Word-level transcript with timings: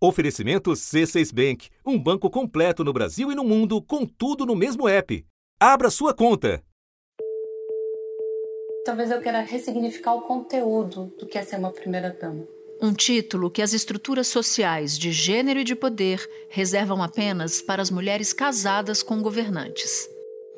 Oferecimento 0.00 0.70
C6 0.70 1.34
Bank, 1.34 1.70
um 1.84 1.98
banco 1.98 2.30
completo 2.30 2.84
no 2.84 2.92
Brasil 2.92 3.32
e 3.32 3.34
no 3.34 3.42
mundo, 3.42 3.82
com 3.82 4.06
tudo 4.06 4.46
no 4.46 4.54
mesmo 4.54 4.88
app. 4.88 5.26
Abra 5.58 5.90
sua 5.90 6.14
conta. 6.14 6.62
Talvez 8.84 9.10
eu 9.10 9.20
queira 9.20 9.40
ressignificar 9.40 10.14
o 10.14 10.20
conteúdo 10.20 11.12
do 11.18 11.26
que 11.26 11.36
é 11.36 11.42
ser 11.42 11.56
uma 11.56 11.72
primeira 11.72 12.10
dama. 12.10 12.46
Um 12.80 12.94
título 12.94 13.50
que 13.50 13.60
as 13.60 13.72
estruturas 13.72 14.28
sociais 14.28 14.96
de 14.96 15.10
gênero 15.10 15.58
e 15.58 15.64
de 15.64 15.74
poder 15.74 16.24
reservam 16.48 17.02
apenas 17.02 17.60
para 17.60 17.82
as 17.82 17.90
mulheres 17.90 18.32
casadas 18.32 19.02
com 19.02 19.20
governantes. 19.20 20.08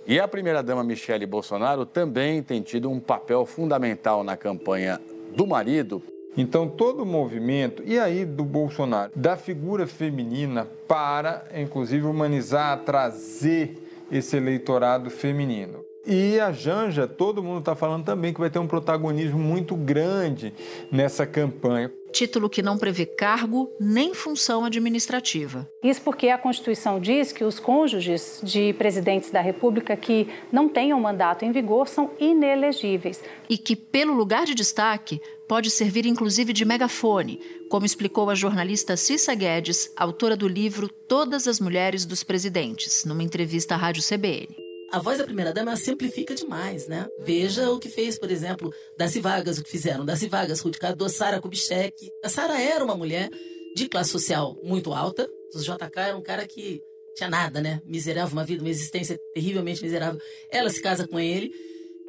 E 0.07 0.21
a 0.21 0.29
primeira-dama 0.29 0.85
Michele 0.85 1.25
Bolsonaro 1.25 1.87
também 1.87 2.43
tem 2.43 2.61
tido 2.61 2.91
um 2.91 3.01
papel 3.01 3.47
fundamental 3.47 4.23
na 4.23 4.37
campanha 4.37 5.01
do 5.35 5.47
marido 5.47 6.03
então, 6.37 6.69
todo 6.69 7.03
o 7.03 7.07
movimento, 7.07 7.83
e 7.85 7.99
aí 7.99 8.25
do 8.25 8.45
Bolsonaro, 8.45 9.13
da 9.15 9.37
figura 9.37 9.87
feminina 9.87 10.67
para, 10.87 11.45
inclusive, 11.55 12.07
humanizar, 12.07 12.79
trazer 12.85 13.77
esse 14.11 14.37
eleitorado 14.37 15.11
feminino. 15.11 15.85
E 16.07 16.41
a 16.41 16.51
Janja, 16.51 17.07
todo 17.07 17.43
mundo 17.43 17.61
está 17.61 17.75
falando 17.75 18.05
também 18.05 18.33
que 18.33 18.41
vai 18.41 18.49
ter 18.49 18.59
um 18.59 18.67
protagonismo 18.67 19.39
muito 19.39 19.77
grande 19.77 20.53
nessa 20.91 21.27
campanha. 21.27 21.93
Título 22.13 22.51
que 22.51 22.63
não 22.63 22.77
prevê 22.77 23.07
cargo 23.07 23.71
nem 23.79 24.15
função 24.15 24.65
administrativa. 24.65 25.69
Isso 25.83 26.03
porque 26.03 26.29
a 26.29 26.39
Constituição 26.39 27.01
diz 27.01 27.33
que 27.33 27.45
os 27.45 27.59
cônjuges 27.59 28.41
de 28.43 28.73
presidentes 28.75 29.31
da 29.31 29.41
República 29.41 29.97
que 29.97 30.29
não 30.53 30.69
tenham 30.69 31.01
mandato 31.01 31.45
em 31.45 31.53
vigor 31.53 31.89
são 31.89 32.11
inelegíveis. 32.19 33.23
E 33.49 33.57
que, 33.57 33.75
pelo 33.75 34.13
lugar 34.13 34.45
de 34.45 34.55
destaque, 34.55 35.21
pode 35.49 35.71
servir 35.71 36.07
inclusive 36.07 36.53
de 36.53 36.65
megafone, 36.65 37.41
como 37.69 37.87
explicou 37.87 38.29
a 38.29 38.35
jornalista 38.35 38.97
Cissa 38.97 39.35
Guedes, 39.35 39.93
autora 39.97 40.37
do 40.37 40.47
livro 40.47 40.89
Todas 40.89 41.49
as 41.49 41.59
Mulheres 41.59 42.05
dos 42.05 42.23
Presidentes, 42.23 43.05
numa 43.05 43.23
entrevista 43.23 43.75
à 43.75 43.79
Rádio 43.79 44.03
CBN 44.03 44.60
a 44.91 44.99
voz 44.99 45.19
da 45.19 45.25
primeira-dama 45.25 45.77
simplifica 45.77 46.35
demais, 46.35 46.89
né? 46.89 47.09
Veja 47.21 47.71
o 47.71 47.79
que 47.79 47.89
fez, 47.89 48.19
por 48.19 48.31
exemplo, 48.31 48.73
Darcy 48.99 49.21
Vargas, 49.21 49.59
o 49.59 49.63
que 49.63 49.71
fizeram. 49.71 50.05
Darcy 50.05 50.29
Vargas, 50.29 50.61
Ruth 50.61 50.79
Cardoso, 50.79 51.15
Sara 51.15 51.41
Kubitschek. 51.41 52.11
A 52.25 52.29
Sara 52.29 52.61
era 52.61 52.85
uma 52.85 52.97
mulher 52.97 53.31
de 53.77 53.89
classe 53.89 54.11
social 54.11 54.59
muito 54.63 54.93
alta. 54.93 55.29
O 55.55 55.59
JK 55.59 55.97
era 55.97 56.17
um 56.17 56.23
cara 56.23 56.47
que 56.47 56.83
tinha 57.15 57.31
nada, 57.31 57.61
né? 57.61 57.81
Miserável, 57.85 58.33
uma 58.33 58.45
vida, 58.45 58.63
uma 58.63 58.71
existência 58.71 59.19
terrivelmente 59.33 59.83
miserável. 59.83 60.21
Ela 60.51 60.71
se 60.71 60.83
casa 60.83 61.07
com 61.07 61.21
ele. 61.21 61.53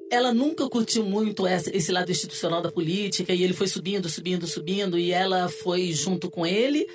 Ela 0.09 0.33
nunca 0.33 0.67
curtiu 0.67 1.05
muito 1.05 1.47
esse 1.47 1.91
lado 1.91 2.11
institucional 2.11 2.61
da 2.61 2.71
política 2.71 3.33
e 3.33 3.43
ele 3.43 3.53
foi 3.53 3.67
subindo, 3.67 4.09
subindo, 4.09 4.47
subindo 4.47 4.97
e 4.97 5.11
ela 5.11 5.47
foi 5.47 5.93
junto 5.93 6.29
com 6.29 6.45
ele 6.45 6.85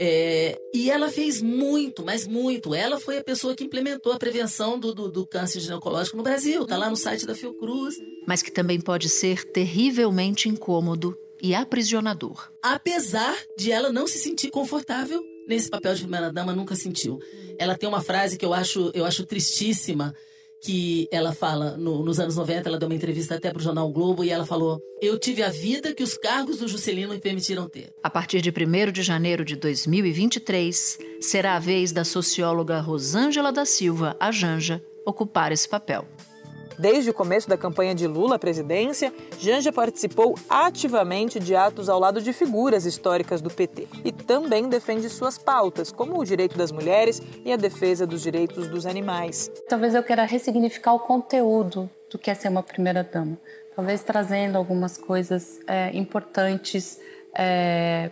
é, 0.00 0.58
e 0.74 0.90
ela 0.90 1.10
fez 1.10 1.40
muito, 1.40 2.04
mas 2.04 2.26
muito. 2.26 2.74
Ela 2.74 2.98
foi 2.98 3.18
a 3.18 3.24
pessoa 3.24 3.54
que 3.54 3.64
implementou 3.64 4.12
a 4.12 4.18
prevenção 4.18 4.78
do, 4.78 4.94
do, 4.94 5.10
do 5.10 5.26
câncer 5.26 5.60
ginecológico 5.60 6.16
no 6.16 6.22
Brasil. 6.22 6.62
Está 6.62 6.76
lá 6.76 6.90
no 6.90 6.96
site 6.96 7.26
da 7.26 7.34
Fiocruz. 7.34 7.96
Mas 8.26 8.42
que 8.42 8.50
também 8.50 8.80
pode 8.80 9.08
ser 9.08 9.44
terrivelmente 9.44 10.48
incômodo 10.48 11.16
e 11.42 11.54
aprisionador. 11.54 12.50
Apesar 12.62 13.36
de 13.56 13.70
ela 13.72 13.92
não 13.92 14.06
se 14.06 14.18
sentir 14.18 14.50
confortável 14.50 15.22
nesse 15.46 15.68
papel 15.68 15.94
de 15.94 16.02
primeira-dama, 16.02 16.54
nunca 16.54 16.74
sentiu. 16.76 17.18
Ela 17.58 17.76
tem 17.76 17.88
uma 17.88 18.00
frase 18.00 18.38
que 18.38 18.44
eu 18.44 18.54
acho, 18.54 18.90
eu 18.94 19.04
acho 19.04 19.26
tristíssima, 19.26 20.14
que 20.62 21.08
ela 21.10 21.32
fala 21.32 21.76
no, 21.76 22.04
nos 22.04 22.20
anos 22.20 22.36
90, 22.36 22.68
ela 22.68 22.78
deu 22.78 22.88
uma 22.88 22.94
entrevista 22.94 23.34
até 23.34 23.50
para 23.50 23.58
o 23.58 23.62
jornal 23.62 23.90
Globo 23.90 24.22
e 24.22 24.30
ela 24.30 24.46
falou: 24.46 24.80
Eu 25.00 25.18
tive 25.18 25.42
a 25.42 25.48
vida 25.48 25.92
que 25.92 26.02
os 26.02 26.16
cargos 26.16 26.58
do 26.58 26.68
Juscelino 26.68 27.12
me 27.12 27.18
permitiram 27.18 27.68
ter. 27.68 27.92
A 28.02 28.08
partir 28.08 28.40
de 28.40 28.50
1 28.50 28.92
de 28.92 29.02
janeiro 29.02 29.44
de 29.44 29.56
2023, 29.56 30.98
será 31.20 31.56
a 31.56 31.58
vez 31.58 31.90
da 31.90 32.04
socióloga 32.04 32.80
Rosângela 32.80 33.52
da 33.52 33.64
Silva, 33.64 34.16
a 34.20 34.30
Janja, 34.30 34.82
ocupar 35.04 35.50
esse 35.50 35.68
papel. 35.68 36.06
Desde 36.78 37.10
o 37.10 37.14
começo 37.14 37.48
da 37.48 37.56
campanha 37.56 37.94
de 37.94 38.06
Lula 38.06 38.36
à 38.36 38.38
presidência, 38.38 39.12
Janja 39.38 39.72
participou 39.72 40.34
ativamente 40.48 41.38
de 41.38 41.54
atos 41.54 41.88
ao 41.88 41.98
lado 41.98 42.20
de 42.20 42.32
figuras 42.32 42.86
históricas 42.86 43.40
do 43.40 43.50
PT 43.50 43.88
e 44.04 44.12
também 44.12 44.68
defende 44.68 45.08
suas 45.08 45.38
pautas, 45.38 45.92
como 45.92 46.18
o 46.18 46.24
direito 46.24 46.56
das 46.56 46.72
mulheres 46.72 47.20
e 47.44 47.52
a 47.52 47.56
defesa 47.56 48.06
dos 48.06 48.22
direitos 48.22 48.68
dos 48.68 48.86
animais. 48.86 49.50
Talvez 49.68 49.94
eu 49.94 50.02
queira 50.02 50.24
ressignificar 50.24 50.94
o 50.94 51.00
conteúdo 51.00 51.90
do 52.10 52.18
que 52.18 52.30
é 52.30 52.34
ser 52.34 52.48
uma 52.48 52.62
primeira-dama, 52.62 53.38
talvez 53.74 54.02
trazendo 54.02 54.56
algumas 54.56 54.96
coisas 54.96 55.60
é, 55.66 55.90
importantes, 55.96 57.00
é, 57.34 58.10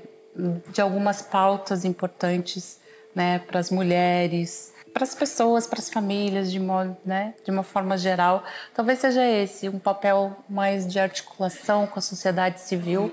de 0.72 0.80
algumas 0.80 1.22
pautas 1.22 1.84
importantes 1.84 2.80
né, 3.14 3.38
para 3.38 3.60
as 3.60 3.70
mulheres, 3.70 4.72
para 4.92 5.04
as 5.04 5.14
pessoas, 5.14 5.66
para 5.66 5.78
as 5.78 5.90
famílias, 5.90 6.50
de, 6.50 6.58
modo, 6.58 6.96
né, 7.04 7.34
de 7.44 7.50
uma 7.50 7.62
forma 7.62 7.96
geral. 7.96 8.44
Talvez 8.74 8.98
seja 8.98 9.24
esse 9.24 9.68
um 9.68 9.78
papel 9.78 10.36
mais 10.48 10.86
de 10.86 10.98
articulação 10.98 11.86
com 11.86 11.98
a 11.98 12.02
sociedade 12.02 12.60
civil. 12.60 13.12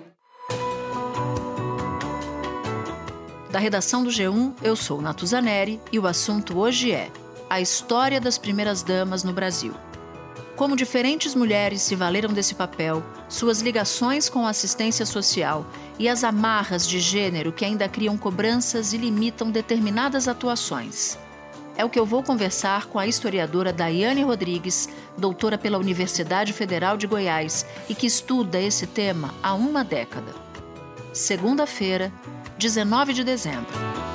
Da 3.51 3.59
redação 3.59 4.03
do 4.03 4.09
G1, 4.09 4.53
eu 4.61 4.75
sou 4.75 5.01
Natuzaneri 5.01 5.79
e 5.91 5.97
o 5.97 6.05
assunto 6.05 6.59
hoje 6.59 6.91
é 6.91 7.09
a 7.49 7.61
história 7.61 8.19
das 8.19 8.37
primeiras 8.37 8.83
damas 8.83 9.23
no 9.23 9.31
Brasil. 9.31 9.73
Como 10.57 10.75
diferentes 10.75 11.35
mulheres 11.35 11.83
se 11.83 11.95
valeram 11.95 12.33
desse 12.33 12.55
papel, 12.55 13.03
suas 13.29 13.61
ligações 13.61 14.27
com 14.27 14.47
a 14.47 14.49
assistência 14.49 15.05
social 15.05 15.63
e 15.99 16.09
as 16.09 16.23
amarras 16.23 16.87
de 16.87 16.99
gênero 16.99 17.51
que 17.51 17.63
ainda 17.63 17.87
criam 17.87 18.17
cobranças 18.17 18.91
e 18.91 18.97
limitam 18.97 19.51
determinadas 19.51 20.27
atuações. 20.27 21.15
É 21.77 21.85
o 21.85 21.89
que 21.91 21.99
eu 21.99 22.07
vou 22.07 22.23
conversar 22.23 22.87
com 22.87 22.97
a 22.97 23.05
historiadora 23.05 23.71
Daiane 23.71 24.23
Rodrigues, 24.23 24.89
doutora 25.15 25.59
pela 25.59 25.77
Universidade 25.77 26.53
Federal 26.53 26.97
de 26.97 27.05
Goiás 27.05 27.63
e 27.87 27.93
que 27.93 28.07
estuda 28.07 28.59
esse 28.59 28.87
tema 28.87 29.35
há 29.43 29.53
uma 29.53 29.83
década. 29.83 30.33
Segunda-feira, 31.13 32.11
19 32.57 33.13
de 33.13 33.23
dezembro. 33.23 34.06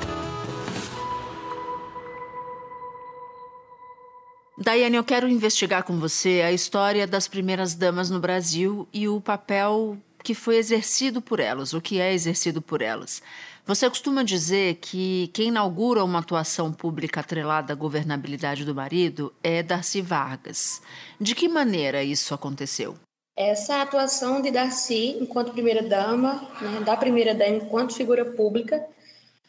Daiane, 4.63 4.97
eu 4.97 5.03
quero 5.03 5.29
investigar 5.29 5.83
com 5.83 5.99
você 5.99 6.41
a 6.45 6.53
história 6.53 7.05
das 7.05 7.27
primeiras 7.27 7.75
damas 7.75 8.09
no 8.09 8.21
Brasil 8.21 8.87
e 8.93 9.09
o 9.09 9.21
papel 9.21 9.99
que 10.23 10.35
foi 10.35 10.57
exercido 10.57 11.21
por 11.21 11.41
elas, 11.41 11.73
o 11.73 11.81
que 11.81 12.01
é 12.01 12.15
exercido 12.15 12.63
por 12.63 12.81
elas. 12.81 13.21
Você 13.67 13.89
costuma 13.89 14.23
dizer 14.23 14.77
que 14.77 15.31
quem 15.35 15.49
inaugura 15.49 16.05
uma 16.05 16.21
atuação 16.21 16.73
pública 16.73 17.21
atrelada 17.21 17.73
à 17.73 17.77
governabilidade 17.77 18.65
do 18.65 18.73
marido 18.73 19.35
é 19.43 19.65
Darcy 19.65 20.01
Vargas. 20.01 20.81
De 21.21 21.35
que 21.35 21.49
maneira 21.49 22.05
isso 22.05 22.33
aconteceu? 22.33 22.95
Essa 23.37 23.83
atuação 23.83 24.41
de 24.41 24.53
Darcy 24.53 25.17
enquanto 25.21 25.53
primeira-dama, 25.53 26.49
né, 26.61 26.81
da 26.85 26.97
primeira-dama 26.97 27.57
enquanto 27.57 27.97
figura 27.97 28.25
pública, 28.25 28.85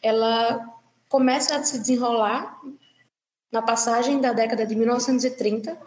ela 0.02 0.60
começa 1.08 1.54
a 1.54 1.62
se 1.62 1.78
desenrolar 1.78 2.58
na 3.54 3.62
passagem 3.62 4.20
da 4.20 4.32
década 4.32 4.66
de 4.66 4.74
1930 4.74 5.78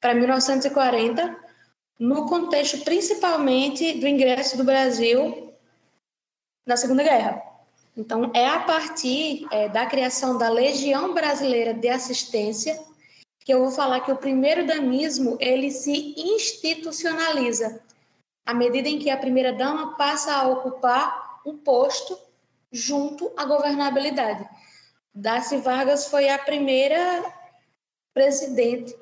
para 0.00 0.14
1940, 0.14 1.36
no 2.00 2.26
contexto 2.26 2.82
principalmente 2.84 4.00
do 4.00 4.08
ingresso 4.08 4.56
do 4.56 4.64
Brasil 4.64 5.52
na 6.66 6.74
Segunda 6.74 7.02
Guerra. 7.02 7.42
Então, 7.94 8.30
é 8.34 8.48
a 8.48 8.60
partir 8.60 9.46
é, 9.50 9.68
da 9.68 9.84
criação 9.84 10.38
da 10.38 10.48
Legião 10.48 11.12
Brasileira 11.12 11.74
de 11.74 11.88
Assistência 11.88 12.82
que 13.44 13.52
eu 13.52 13.60
vou 13.60 13.70
falar 13.70 14.00
que 14.00 14.10
o 14.10 14.16
primeiro 14.16 14.66
damismo 14.66 15.36
ele 15.38 15.70
se 15.70 16.14
institucionaliza 16.16 17.78
à 18.44 18.54
medida 18.54 18.88
em 18.88 18.98
que 18.98 19.10
a 19.10 19.16
primeira 19.16 19.52
dama 19.52 19.96
passa 19.96 20.34
a 20.34 20.48
ocupar 20.48 21.40
um 21.44 21.58
posto 21.58 22.18
junto 22.72 23.30
à 23.36 23.44
governabilidade. 23.44 24.48
Darcy 25.16 25.56
Vargas 25.56 26.08
foi 26.08 26.28
a 26.28 26.38
primeira 26.38 27.24
presidente, 28.12 28.94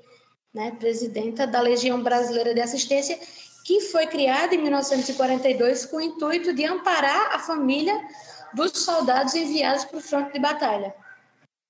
né, 0.55 0.71
presidenta 0.79 1.45
da 1.45 1.61
Legião 1.61 2.01
Brasileira 2.01 2.55
de 2.55 2.61
Assistência 2.61 3.19
que 3.65 3.81
foi 3.81 4.07
criada 4.07 4.55
em 4.55 4.59
1942 4.63 5.87
com 5.87 5.97
o 5.97 6.01
intuito 6.01 6.55
de 6.55 6.65
amparar 6.65 7.35
a 7.35 7.39
família 7.41 7.99
dos 8.53 8.79
soldados 8.79 9.35
enviados 9.35 9.87
para 9.87 9.99
o 9.99 10.03
fronte 10.03 10.35
de 10.35 10.39
batalha. 10.39 10.95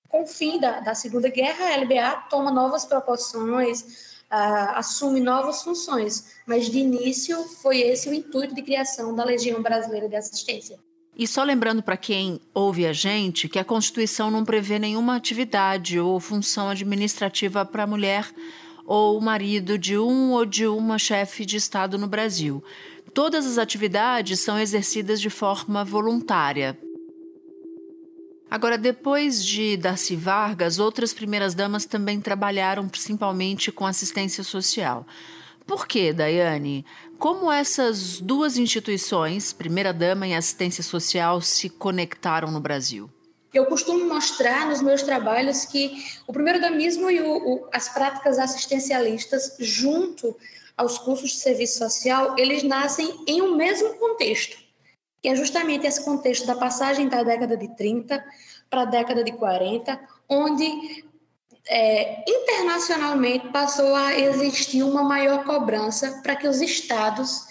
Com 0.08 0.25
o 0.25 0.26
fim 0.26 0.61
da, 0.61 0.81
da 0.81 0.94
Segunda 0.94 1.29
Guerra, 1.31 1.67
a 1.67 1.76
LBA 1.76 2.26
toma 2.29 2.50
novas 2.50 2.85
proporções, 2.85 4.20
assume 4.29 5.20
novas 5.20 5.62
funções, 5.62 6.35
mas 6.46 6.67
de 6.67 6.81
início 6.81 7.43
foi 7.62 7.81
esse 7.81 8.08
o 8.08 8.14
intuito 8.14 8.55
de 8.55 8.62
criação 8.62 9.14
da 9.14 9.25
Legião 9.25 9.62
Brasileira 9.62 10.08
de 10.08 10.17
Assistência. 10.17 10.79
E 11.17 11.27
só 11.29 11.45
lembrando 11.45 11.83
para 11.83 11.97
quem 11.97 12.41
ouve 12.53 12.87
a 12.87 12.93
gente 12.93 13.49
que 13.49 13.59
a 13.59 13.65
Constituição 13.65 14.31
não 14.31 14.45
prevê 14.45 14.79
nenhuma 14.79 15.15
atividade 15.15 15.99
ou 15.99 16.19
função 16.19 16.69
administrativa 16.69 17.65
para 17.65 17.85
a 17.85 17.87
mulher 17.87 18.33
ou 18.85 19.17
o 19.17 19.23
marido 19.23 19.79
de 19.79 19.97
um 19.97 20.33
ou 20.33 20.45
de 20.45 20.67
uma 20.67 20.99
chefe 20.99 21.45
de 21.45 21.57
Estado 21.57 21.97
no 21.97 22.09
Brasil. 22.09 22.63
Todas 23.15 23.47
as 23.47 23.59
atividades 23.59 24.41
são 24.41 24.59
exercidas 24.59 25.21
de 25.21 25.31
forma 25.31 25.85
voluntária. 25.85 26.77
Agora, 28.51 28.77
depois 28.77 29.45
de 29.45 29.77
Darcy 29.77 30.17
Vargas, 30.17 30.79
outras 30.79 31.13
primeiras 31.13 31.55
damas 31.55 31.85
também 31.85 32.21
trabalharam 32.21 32.89
principalmente 32.89 33.73
com 33.73 33.87
assistência 33.87 34.45
social. 34.45 35.07
Por 35.67 35.87
que, 35.87 36.13
Daiane? 36.13 36.85
Como 37.19 37.51
essas 37.51 38.21
duas 38.21 38.57
instituições, 38.57 39.53
primeira 39.53 39.93
dama 39.93 40.27
e 40.27 40.35
assistência 40.35 40.83
social, 40.83 41.41
se 41.41 41.71
conectaram 41.71 42.51
no 42.51 42.61
Brasil? 42.61 43.11
Eu 43.53 43.67
costumo 43.67 44.05
mostrar 44.07 44.67
nos 44.69 44.83
meus 44.83 45.03
trabalhos 45.03 45.65
que 45.65 46.05
o 46.27 46.33
primeiro 46.33 46.61
damismo 46.61 47.11
e 47.11 47.21
o, 47.21 47.37
o, 47.37 47.69
as 47.73 47.89
práticas 47.89 48.39
assistencialistas, 48.39 49.57
junto 49.61 50.37
aos 50.77 50.99
cursos 50.99 51.31
de 51.31 51.37
serviço 51.37 51.79
social, 51.79 52.35
eles 52.37 52.63
nascem 52.63 53.25
em 53.27 53.41
um 53.41 53.57
mesmo 53.57 53.95
contexto 53.95 54.65
que 55.25 55.29
é 55.31 55.35
justamente 55.35 55.87
esse 55.87 56.05
contexto 56.05 56.47
da 56.47 56.55
passagem 56.55 57.09
da 57.09 57.23
década 57.23 57.57
de 57.57 57.75
30 57.75 58.23
para 58.69 58.83
a 58.83 58.85
década 58.85 59.25
de 59.25 59.33
40, 59.33 59.99
onde 60.29 61.03
é, 61.67 62.25
internacionalmente 62.29 63.49
passou 63.49 63.95
a 63.95 64.19
existir 64.19 64.83
uma 64.83 65.03
maior 65.03 65.45
cobrança 65.45 66.21
para 66.23 66.37
que 66.37 66.47
os 66.47 66.61
estados, 66.61 67.47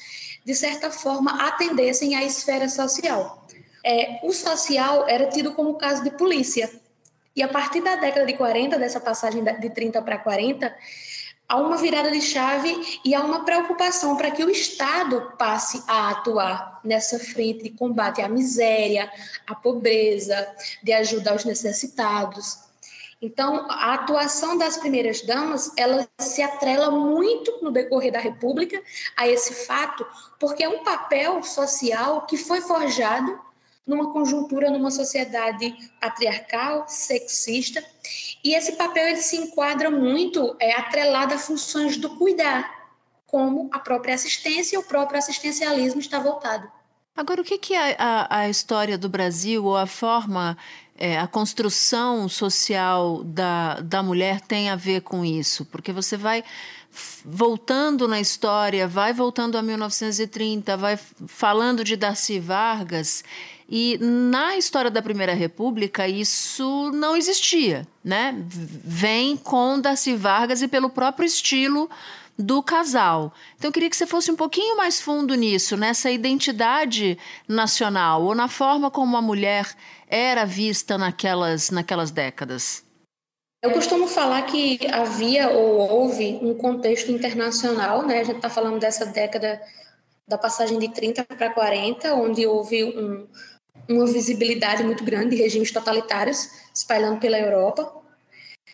de 0.46 0.54
certa 0.54 0.92
forma, 0.92 1.48
atendessem 1.48 2.16
à 2.16 2.24
esfera 2.24 2.70
social. 2.70 3.48
É, 3.84 4.20
o 4.24 4.32
social 4.32 5.08
era 5.08 5.28
tido 5.30 5.54
como 5.54 5.78
caso 5.78 6.04
de 6.04 6.12
polícia. 6.12 6.70
E 7.36 7.42
a 7.42 7.48
partir 7.48 7.82
da 7.82 7.96
década 7.96 8.26
de 8.26 8.34
40, 8.34 8.78
dessa 8.78 9.00
passagem 9.00 9.44
de 9.44 9.70
30 9.70 10.02
para 10.04 10.20
40, 10.20 10.74
há 11.50 11.58
uma 11.58 11.78
virada 11.78 12.12
de 12.12 12.22
chave 12.22 13.00
e 13.04 13.16
há 13.16 13.22
uma 13.22 13.44
preocupação 13.44 14.16
para 14.16 14.30
que 14.30 14.44
o 14.44 14.50
Estado 14.50 15.34
passe 15.38 15.84
a 15.88 16.12
atuar 16.12 16.80
nessa 16.84 17.18
frente 17.18 17.64
de 17.64 17.72
combate 17.72 18.22
à 18.22 18.30
miséria, 18.30 19.12
à 19.48 19.56
pobreza, 19.56 20.48
de 20.84 20.94
ajuda 20.94 21.32
aos 21.32 21.44
necessitados. 21.44 22.60
Então, 23.24 23.66
a 23.70 23.94
atuação 23.94 24.58
das 24.58 24.76
primeiras 24.76 25.22
damas, 25.22 25.72
ela 25.78 26.06
se 26.20 26.42
atrela 26.42 26.92
muito 26.92 27.58
no 27.62 27.72
decorrer 27.72 28.12
da 28.12 28.20
República 28.20 28.84
a 29.16 29.26
esse 29.26 29.66
fato, 29.66 30.06
porque 30.38 30.62
é 30.62 30.68
um 30.68 30.84
papel 30.84 31.42
social 31.42 32.26
que 32.26 32.36
foi 32.36 32.60
forjado 32.60 33.40
numa 33.88 34.12
conjuntura, 34.12 34.70
numa 34.70 34.92
sociedade 34.92 35.74
patriarcal, 36.02 36.84
sexista, 36.90 37.82
e 38.44 38.54
esse 38.56 38.74
papel 38.74 39.08
ele 39.08 39.22
se 39.22 39.38
enquadra 39.38 39.90
muito 39.90 40.54
é, 40.60 40.74
atrelado 40.74 41.34
a 41.34 41.38
funções 41.38 41.96
do 41.96 42.18
cuidar, 42.18 42.70
como 43.26 43.70
a 43.72 43.80
própria 43.80 44.16
assistência 44.16 44.76
e 44.76 44.80
o 44.80 44.84
próprio 44.84 45.18
assistencialismo 45.18 46.02
está 46.02 46.20
voltado. 46.20 46.70
Agora, 47.16 47.42
o 47.42 47.44
que, 47.44 47.60
que 47.60 47.76
a, 47.76 47.96
a, 47.98 48.38
a 48.40 48.50
história 48.50 48.98
do 48.98 49.08
Brasil 49.08 49.64
ou 49.64 49.78
a 49.78 49.86
forma, 49.86 50.58
é, 50.98 51.20
a 51.20 51.28
construção 51.28 52.30
social 52.30 53.24
da, 53.24 53.80
da 53.82 54.04
mulher 54.04 54.42
tem 54.42 54.70
a 54.70 54.76
ver 54.76 55.02
com 55.02 55.26
isso? 55.26 55.66
Porque 55.66 55.92
você 55.92 56.16
vai 56.16 56.44
voltando 57.26 58.08
na 58.08 58.20
história, 58.20 58.88
vai 58.88 59.14
voltando 59.14 59.58
a 59.58 59.62
1930, 59.62 60.78
vai 60.78 60.98
falando 61.28 61.84
de 61.84 61.96
Darcy 61.96 62.40
Vargas 62.40 63.24
e 63.68 63.98
na 64.00 64.56
história 64.58 64.92
da 64.92 65.02
Primeira 65.02 65.34
República 65.34 66.08
isso 66.08 66.92
não 66.94 67.16
existia, 67.16 67.88
né? 68.04 68.36
Vem 68.48 69.36
com 69.36 69.80
Darcy 69.80 70.16
Vargas 70.16 70.62
e 70.62 70.68
pelo 70.68 70.90
próprio 70.90 71.26
estilo 71.26 71.90
do 72.38 72.62
casal. 72.62 73.34
Então 73.58 73.70
eu 73.70 73.72
queria 73.72 73.90
que 73.90 73.96
você 73.96 74.06
fosse 74.06 74.32
um 74.32 74.36
pouquinho 74.36 74.78
mais 74.78 75.02
fundo 75.02 75.34
nisso, 75.36 75.78
nessa 75.78 76.12
identidade 76.12 77.18
nacional 77.48 78.24
ou 78.24 78.36
na 78.36 78.48
forma 78.48 78.92
como 78.92 79.18
a 79.18 79.22
mulher 79.22 79.68
era 80.16 80.46
vista 80.46 80.96
naquelas, 80.96 81.72
naquelas 81.72 82.12
décadas. 82.12 82.84
Eu 83.64 83.72
costumo 83.72 84.08
falar 84.08 84.44
que 84.44 84.86
havia 84.92 85.50
ou 85.50 85.90
houve 85.90 86.38
um 86.40 86.54
contexto 86.54 87.12
internacional, 87.12 88.06
né? 88.06 88.20
A 88.20 88.24
gente 88.24 88.36
está 88.36 88.50
falando 88.50 88.80
dessa 88.80 89.08
década 89.08 89.60
da 90.28 90.38
passagem 90.38 90.78
de 90.78 90.90
30 90.90 91.24
para 91.24 91.50
40, 91.50 92.14
onde 92.14 92.46
houve 92.46 92.84
um, 92.84 93.28
uma 93.90 94.06
visibilidade 94.06 94.84
muito 94.84 95.04
grande 95.04 95.36
de 95.36 95.42
regimes 95.42 95.72
totalitários 95.72 96.48
espalhando 96.76 97.20
pela 97.20 97.40
Europa. 97.40 97.92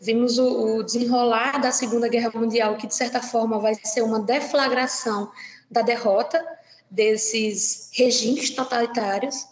Vimos 0.02 0.38
o, 0.38 0.78
o 0.78 0.84
desenrolar 0.84 1.62
da 1.62 1.72
Segunda 1.72 2.10
Guerra 2.10 2.32
Mundial, 2.34 2.76
que 2.76 2.88
de 2.88 2.96
certa 2.96 3.22
forma 3.22 3.60
vai 3.60 3.76
ser 3.76 4.02
uma 4.02 4.20
deflagração 4.20 5.32
da 5.72 5.82
derrota 5.82 6.46
desses 6.92 7.92
regimes 7.94 8.50
totalitários. 8.50 9.48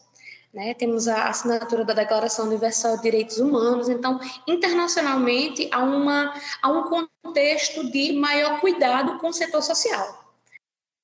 Né? 0.57 0.73
Temos 0.73 1.07
a 1.07 1.29
assinatura 1.29 1.85
da 1.85 1.93
Declaração 1.93 2.47
Universal 2.47 2.95
de 2.95 3.03
Direitos 3.03 3.37
Humanos. 3.37 3.89
Então, 3.89 4.19
internacionalmente, 4.47 5.69
há, 5.71 5.83
uma, 5.83 6.33
há 6.63 6.67
um 6.67 7.05
contexto 7.21 7.91
de 7.91 8.13
maior 8.13 8.59
cuidado 8.59 9.19
com 9.19 9.27
o 9.27 9.33
setor 9.33 9.61
social. 9.61 10.25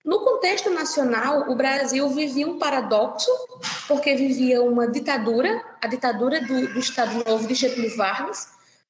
No 0.04 0.22
contexto 0.22 0.72
nacional, 0.72 1.52
o 1.52 1.56
Brasil 1.56 2.10
vivia 2.10 2.48
um 2.48 2.58
paradoxo, 2.58 3.30
porque 3.88 4.16
vivia 4.16 4.60
uma 4.64 4.88
ditadura, 4.88 5.64
a 5.80 5.86
ditadura 5.86 6.42
do, 6.42 6.74
do 6.74 6.80
Estado 6.80 7.24
Novo 7.24 7.48
de 7.48 7.54
Getúlio 7.54 7.96
Vargas, 7.96 8.48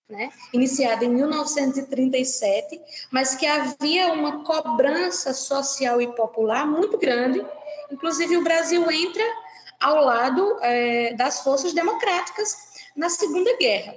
né, 0.09 0.29
iniciada 0.53 1.03
em 1.03 1.09
1937, 1.09 2.79
mas 3.11 3.35
que 3.35 3.45
havia 3.45 4.13
uma 4.13 4.45
cobrança 4.45 5.33
social 5.33 6.01
e 6.01 6.07
popular 6.15 6.65
muito 6.65 6.97
grande. 6.97 7.45
Inclusive, 7.91 8.37
o 8.37 8.43
Brasil 8.45 8.89
entra 8.89 9.42
ao 9.83 10.05
lado 10.05 10.57
é, 10.61 11.13
das 11.13 11.41
forças 11.41 11.73
democráticas 11.73 12.55
na 12.95 13.09
Segunda 13.09 13.55
Guerra. 13.57 13.93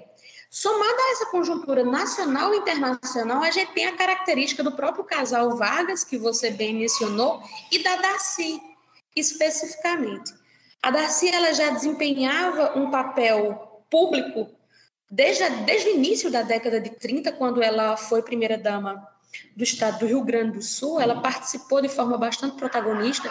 Somada 0.50 0.96
a 1.00 1.12
essa 1.12 1.26
conjuntura 1.26 1.84
nacional 1.84 2.52
e 2.52 2.58
internacional, 2.58 3.42
a 3.42 3.50
gente 3.52 3.72
tem 3.72 3.86
a 3.86 3.96
característica 3.96 4.64
do 4.64 4.72
próprio 4.72 5.04
casal 5.04 5.56
Vargas, 5.56 6.02
que 6.02 6.18
você 6.18 6.50
bem 6.50 6.74
mencionou, 6.74 7.40
e 7.70 7.78
da 7.78 7.94
Darcy, 7.96 8.60
especificamente. 9.14 10.34
A 10.82 10.90
Darcy 10.90 11.28
ela 11.28 11.52
já 11.52 11.70
desempenhava 11.70 12.76
um 12.76 12.90
papel 12.90 13.84
público 13.88 14.50
desde, 15.08 15.48
desde 15.64 15.90
o 15.90 15.94
início 15.94 16.30
da 16.32 16.42
década 16.42 16.80
de 16.80 16.90
30, 16.90 17.30
quando 17.32 17.62
ela 17.62 17.96
foi 17.96 18.22
primeira-dama 18.22 19.06
do 19.54 19.62
estado 19.62 20.00
do 20.00 20.06
Rio 20.06 20.22
Grande 20.22 20.58
do 20.58 20.62
Sul. 20.62 21.00
Ela 21.00 21.20
participou 21.20 21.80
de 21.80 21.88
forma 21.88 22.18
bastante 22.18 22.56
protagonista 22.56 23.30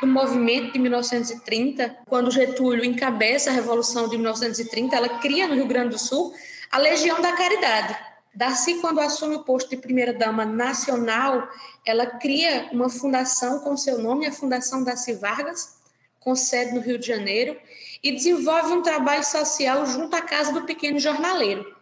do 0.00 0.06
movimento 0.06 0.72
de 0.72 0.78
1930, 0.78 1.98
quando 2.06 2.30
Getúlio 2.30 2.84
encabeça 2.84 3.50
a 3.50 3.52
Revolução 3.52 4.08
de 4.08 4.16
1930. 4.16 4.94
Ela 4.94 5.08
cria 5.20 5.46
no 5.46 5.54
Rio 5.54 5.66
Grande 5.66 5.90
do 5.90 5.98
Sul 5.98 6.34
a 6.70 6.78
Legião 6.78 7.20
da 7.20 7.32
Caridade. 7.32 7.96
Darcy, 8.34 8.80
quando 8.80 9.00
assume 9.00 9.36
o 9.36 9.44
posto 9.44 9.70
de 9.70 9.78
primeira-dama 9.78 10.44
nacional, 10.44 11.48
ela 11.86 12.04
cria 12.04 12.68
uma 12.70 12.90
fundação 12.90 13.60
com 13.60 13.76
seu 13.78 13.98
nome, 13.98 14.26
a 14.26 14.32
Fundação 14.32 14.84
Darcy 14.84 15.14
Vargas, 15.14 15.76
com 16.20 16.36
sede 16.36 16.74
no 16.74 16.80
Rio 16.80 16.98
de 16.98 17.06
Janeiro, 17.06 17.58
e 18.02 18.12
desenvolve 18.12 18.72
um 18.72 18.82
trabalho 18.82 19.24
social 19.24 19.86
junto 19.86 20.14
à 20.14 20.20
Casa 20.20 20.52
do 20.52 20.64
Pequeno 20.66 20.98
Jornaleiro. 20.98 21.74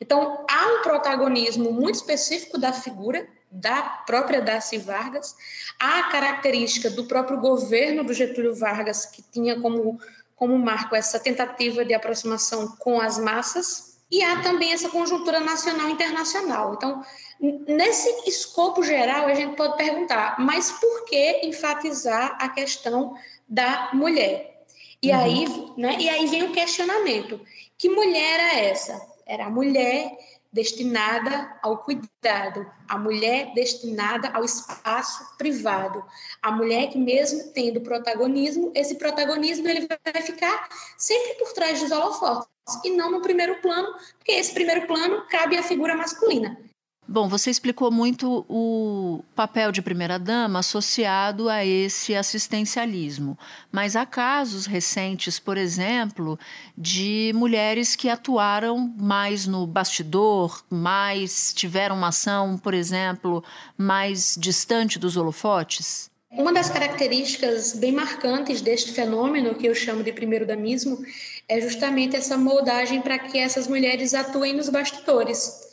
Então, 0.00 0.46
há 0.48 0.66
um 0.74 0.82
protagonismo 0.82 1.72
muito 1.72 1.96
específico 1.96 2.56
da 2.56 2.72
figura 2.72 3.26
da 3.50 3.82
própria 3.82 4.40
Darcy 4.40 4.78
Vargas, 4.78 5.34
a 5.78 6.04
característica 6.04 6.88
do 6.88 7.04
próprio 7.04 7.38
governo 7.38 8.04
do 8.04 8.14
Getúlio 8.14 8.54
Vargas, 8.54 9.06
que 9.06 9.22
tinha 9.22 9.60
como, 9.60 9.98
como 10.36 10.58
marco 10.58 10.94
essa 10.94 11.18
tentativa 11.18 11.84
de 11.84 11.92
aproximação 11.92 12.68
com 12.78 13.00
as 13.00 13.18
massas, 13.18 13.98
e 14.10 14.22
há 14.22 14.42
também 14.42 14.72
essa 14.72 14.88
conjuntura 14.88 15.40
nacional 15.40 15.88
e 15.88 15.92
internacional. 15.92 16.74
Então, 16.74 17.04
nesse 17.40 18.28
escopo 18.28 18.82
geral, 18.82 19.26
a 19.26 19.34
gente 19.34 19.56
pode 19.56 19.76
perguntar, 19.76 20.36
mas 20.38 20.72
por 20.72 21.04
que 21.04 21.40
enfatizar 21.44 22.36
a 22.40 22.48
questão 22.48 23.14
da 23.48 23.90
mulher? 23.92 24.64
E, 25.02 25.10
uhum. 25.10 25.18
aí, 25.18 25.46
né, 25.76 25.96
e 25.98 26.08
aí 26.08 26.26
vem 26.26 26.42
o 26.42 26.52
questionamento: 26.52 27.40
que 27.78 27.88
mulher 27.88 28.40
era 28.40 28.60
essa? 28.60 29.00
Era 29.24 29.46
a 29.46 29.50
mulher 29.50 30.10
destinada 30.52 31.58
ao 31.62 31.78
cuidado, 31.78 32.70
a 32.88 32.98
mulher 32.98 33.52
destinada 33.54 34.30
ao 34.30 34.44
espaço 34.44 35.36
privado, 35.36 36.04
a 36.42 36.50
mulher 36.50 36.88
que 36.88 36.98
mesmo 36.98 37.52
tendo 37.52 37.80
protagonismo, 37.80 38.72
esse 38.74 38.96
protagonismo 38.96 39.68
ele 39.68 39.86
vai 39.86 40.22
ficar 40.22 40.68
sempre 40.98 41.34
por 41.34 41.52
trás 41.52 41.80
dos 41.80 41.90
holofotes 41.90 42.48
e 42.84 42.90
não 42.90 43.10
no 43.10 43.22
primeiro 43.22 43.60
plano, 43.60 43.94
porque 44.18 44.32
esse 44.32 44.52
primeiro 44.52 44.86
plano 44.86 45.26
cabe 45.28 45.56
à 45.56 45.62
figura 45.62 45.96
masculina. 45.96 46.69
Bom, 47.12 47.28
você 47.28 47.50
explicou 47.50 47.90
muito 47.90 48.46
o 48.48 49.24
papel 49.34 49.72
de 49.72 49.82
primeira-dama 49.82 50.60
associado 50.60 51.48
a 51.48 51.66
esse 51.66 52.14
assistencialismo, 52.14 53.36
mas 53.72 53.96
há 53.96 54.06
casos 54.06 54.64
recentes, 54.64 55.36
por 55.36 55.56
exemplo, 55.56 56.38
de 56.78 57.32
mulheres 57.34 57.96
que 57.96 58.08
atuaram 58.08 58.94
mais 58.96 59.44
no 59.44 59.66
bastidor, 59.66 60.62
mais 60.70 61.52
tiveram 61.52 61.96
uma 61.96 62.10
ação, 62.10 62.56
por 62.56 62.74
exemplo, 62.74 63.42
mais 63.76 64.36
distante 64.38 64.96
dos 64.96 65.16
holofotes? 65.16 66.08
Uma 66.30 66.52
das 66.52 66.70
características 66.70 67.72
bem 67.72 67.90
marcantes 67.90 68.60
deste 68.60 68.92
fenômeno, 68.92 69.56
que 69.56 69.66
eu 69.66 69.74
chamo 69.74 70.04
de 70.04 70.12
primeiro-damismo, 70.12 71.04
é 71.48 71.60
justamente 71.60 72.14
essa 72.14 72.36
moldagem 72.38 73.02
para 73.02 73.18
que 73.18 73.36
essas 73.36 73.66
mulheres 73.66 74.14
atuem 74.14 74.54
nos 74.54 74.68
bastidores. 74.68 75.69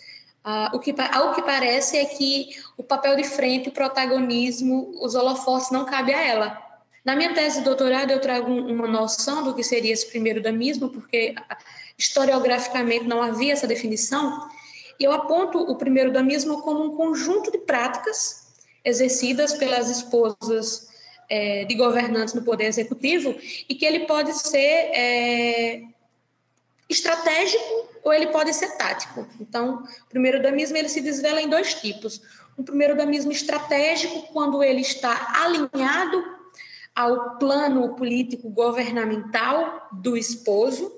Ah, 0.50 0.72
o 0.74 0.80
que, 0.80 0.96
ao 1.12 1.36
que 1.36 1.42
parece 1.42 1.98
é 1.98 2.06
que 2.06 2.51
o 2.77 2.84
papel 2.84 3.18
de 3.18 3.25
frente, 3.25 3.68
o 3.68 3.72
protagonismo, 3.74 4.94
os 5.01 5.13
holofotes 5.13 5.72
não 5.72 5.84
cabe 5.84 6.13
a 6.13 6.22
ela. 6.25 6.58
Na 7.04 7.18
minha 7.18 7.34
tese 7.34 7.58
de 7.58 7.66
doutorado, 7.66 8.12
eu 8.12 8.22
trago 8.22 8.50
uma 8.50 8.88
noção 8.88 9.44
do 9.44 9.54
que 9.54 9.62
seria 9.62 9.92
esse 9.92 10.08
primeiro 10.08 10.42
damismo, 10.42 10.88
porque 10.88 11.36
historiograficamente 11.98 13.04
não 13.04 13.22
havia 13.22 13.51
essa 13.51 13.68
definição, 13.68 14.48
e 14.98 15.04
eu 15.04 15.12
aponto 15.12 15.58
o 15.58 15.75
primeiro 15.75 16.13
damismo 16.13 16.62
como 16.62 16.82
um 16.82 16.96
conjunto 16.96 17.51
de 17.51 17.58
práticas 17.58 18.48
exercidas 18.86 19.54
pelas 19.54 19.89
esposas 19.89 20.88
é, 21.30 21.66
de 21.66 21.75
governantes 21.75 22.34
no 22.34 22.44
poder 22.44 22.68
executivo 22.68 23.36
e 23.68 23.75
que 23.75 23.86
ele 23.86 24.06
pode 24.06 24.32
ser 24.32 24.92
é, 24.94 25.84
estratégico 26.89 27.89
ou 28.03 28.13
ele 28.13 28.27
pode 28.27 28.53
ser 28.53 28.77
tático. 28.77 29.27
Então, 29.39 29.84
o 30.06 30.10
primeiro 30.10 30.41
damismo 30.41 30.77
ele 30.77 30.89
se 30.89 31.01
desvela 31.01 31.41
em 31.41 31.50
dois 31.50 31.74
tipos. 31.74 32.22
O 32.58 32.63
primeiro 32.63 32.96
damismo 32.96 33.32
estratégico, 33.32 34.34
quando 34.34 34.63
ele 34.63 34.82
está 34.82 35.34
alinhado 35.44 36.24
ao 36.96 37.38
plano 37.38 37.96
político 37.96 38.50
governamental 38.50 39.88
do 39.91 40.17
esposo, 40.17 40.98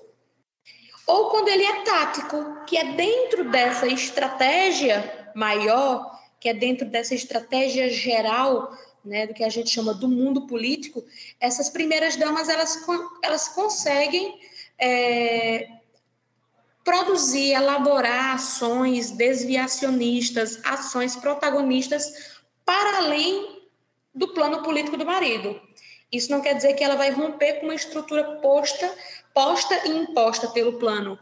ou 1.05 1.29
quando 1.29 1.47
ele 1.47 1.63
é 1.63 1.83
tático, 1.83 2.63
que 2.65 2.77
é 2.77 2.93
dentro 2.93 3.49
dessa 3.49 3.87
estratégia 3.87 5.31
maior, 5.35 6.17
que 6.39 6.47
é 6.47 6.53
dentro 6.53 6.87
dessa 6.87 7.15
estratégia 7.15 7.89
geral, 7.89 8.71
né, 9.03 9.25
do 9.25 9.33
que 9.33 9.43
a 9.43 9.49
gente 9.49 9.71
chama 9.71 9.93
do 9.93 10.07
mundo 10.07 10.45
político, 10.45 11.03
essas 11.39 11.69
primeiras 11.69 12.15
damas 12.15 12.47
elas, 12.47 12.77
elas 13.23 13.47
conseguem 13.49 14.39
é, 14.77 15.67
produzir, 16.89 17.51
elaborar 17.51 18.33
ações 18.33 19.11
desviacionistas, 19.11 20.59
ações 20.65 21.15
protagonistas 21.15 22.41
para 22.65 22.97
além 22.97 23.61
do 24.13 24.29
plano 24.33 24.63
político 24.63 24.97
do 24.97 25.05
marido. 25.05 25.61
Isso 26.11 26.31
não 26.31 26.41
quer 26.41 26.55
dizer 26.55 26.73
que 26.73 26.83
ela 26.83 26.95
vai 26.95 27.11
romper 27.11 27.59
com 27.59 27.67
uma 27.67 27.75
estrutura 27.75 28.23
posta, 28.41 28.91
posta 29.35 29.87
e 29.87 29.91
imposta 29.91 30.47
pelo 30.47 30.79
plano 30.79 31.19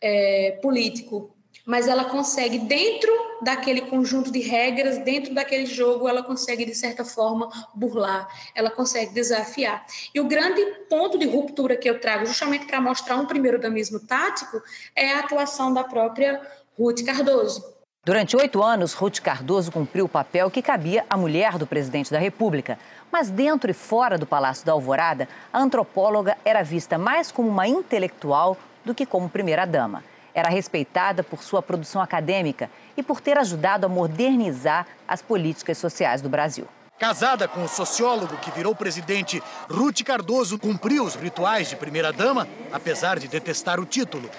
é, 0.00 0.60
político, 0.62 1.36
mas 1.68 1.86
ela 1.86 2.06
consegue, 2.06 2.60
dentro 2.60 3.12
daquele 3.42 3.82
conjunto 3.82 4.32
de 4.32 4.40
regras, 4.40 4.96
dentro 5.04 5.34
daquele 5.34 5.66
jogo, 5.66 6.08
ela 6.08 6.22
consegue, 6.22 6.64
de 6.64 6.74
certa 6.74 7.04
forma, 7.04 7.50
burlar, 7.74 8.26
ela 8.54 8.70
consegue 8.70 9.12
desafiar. 9.12 9.84
E 10.14 10.18
o 10.18 10.24
grande 10.26 10.64
ponto 10.88 11.18
de 11.18 11.26
ruptura 11.26 11.76
que 11.76 11.88
eu 11.88 12.00
trago, 12.00 12.24
justamente 12.24 12.64
para 12.64 12.80
mostrar 12.80 13.16
um 13.16 13.26
primeiro 13.26 13.60
damismo 13.60 14.00
tático, 14.00 14.62
é 14.96 15.12
a 15.12 15.18
atuação 15.18 15.70
da 15.70 15.84
própria 15.84 16.40
Ruth 16.78 17.04
Cardoso. 17.04 17.62
Durante 18.02 18.34
oito 18.34 18.62
anos, 18.62 18.94
Ruth 18.94 19.18
Cardoso 19.18 19.70
cumpriu 19.70 20.06
o 20.06 20.08
papel 20.08 20.50
que 20.50 20.62
cabia 20.62 21.04
à 21.10 21.18
mulher 21.18 21.58
do 21.58 21.66
presidente 21.66 22.10
da 22.10 22.18
República. 22.18 22.78
Mas 23.12 23.28
dentro 23.28 23.70
e 23.70 23.74
fora 23.74 24.16
do 24.16 24.24
Palácio 24.24 24.64
da 24.64 24.72
Alvorada, 24.72 25.28
a 25.52 25.60
antropóloga 25.60 26.34
era 26.46 26.62
vista 26.62 26.96
mais 26.96 27.30
como 27.30 27.50
uma 27.50 27.68
intelectual 27.68 28.56
do 28.86 28.94
que 28.94 29.04
como 29.04 29.28
primeira-dama. 29.28 30.02
Era 30.38 30.50
respeitada 30.50 31.24
por 31.24 31.42
sua 31.42 31.60
produção 31.60 32.00
acadêmica 32.00 32.70
e 32.96 33.02
por 33.02 33.20
ter 33.20 33.36
ajudado 33.36 33.86
a 33.86 33.88
modernizar 33.88 34.86
as 35.08 35.20
políticas 35.20 35.78
sociais 35.78 36.22
do 36.22 36.28
Brasil. 36.28 36.64
Casada 36.96 37.48
com 37.48 37.64
o 37.64 37.68
sociólogo 37.68 38.36
que 38.36 38.52
virou 38.52 38.72
presidente, 38.72 39.42
Ruth 39.68 40.04
Cardoso 40.04 40.56
cumpriu 40.56 41.02
os 41.02 41.16
rituais 41.16 41.70
de 41.70 41.74
primeira-dama, 41.74 42.46
apesar 42.72 43.18
de 43.18 43.26
detestar 43.26 43.80
o 43.80 43.84
título 43.84 44.30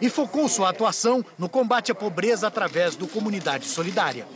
e 0.00 0.08
focou 0.08 0.48
sua 0.48 0.70
atuação 0.70 1.24
no 1.36 1.48
combate 1.48 1.90
à 1.90 1.94
pobreza 1.94 2.46
através 2.46 2.94
do 2.94 3.08
Comunidade 3.08 3.66
Solidária. 3.66 4.28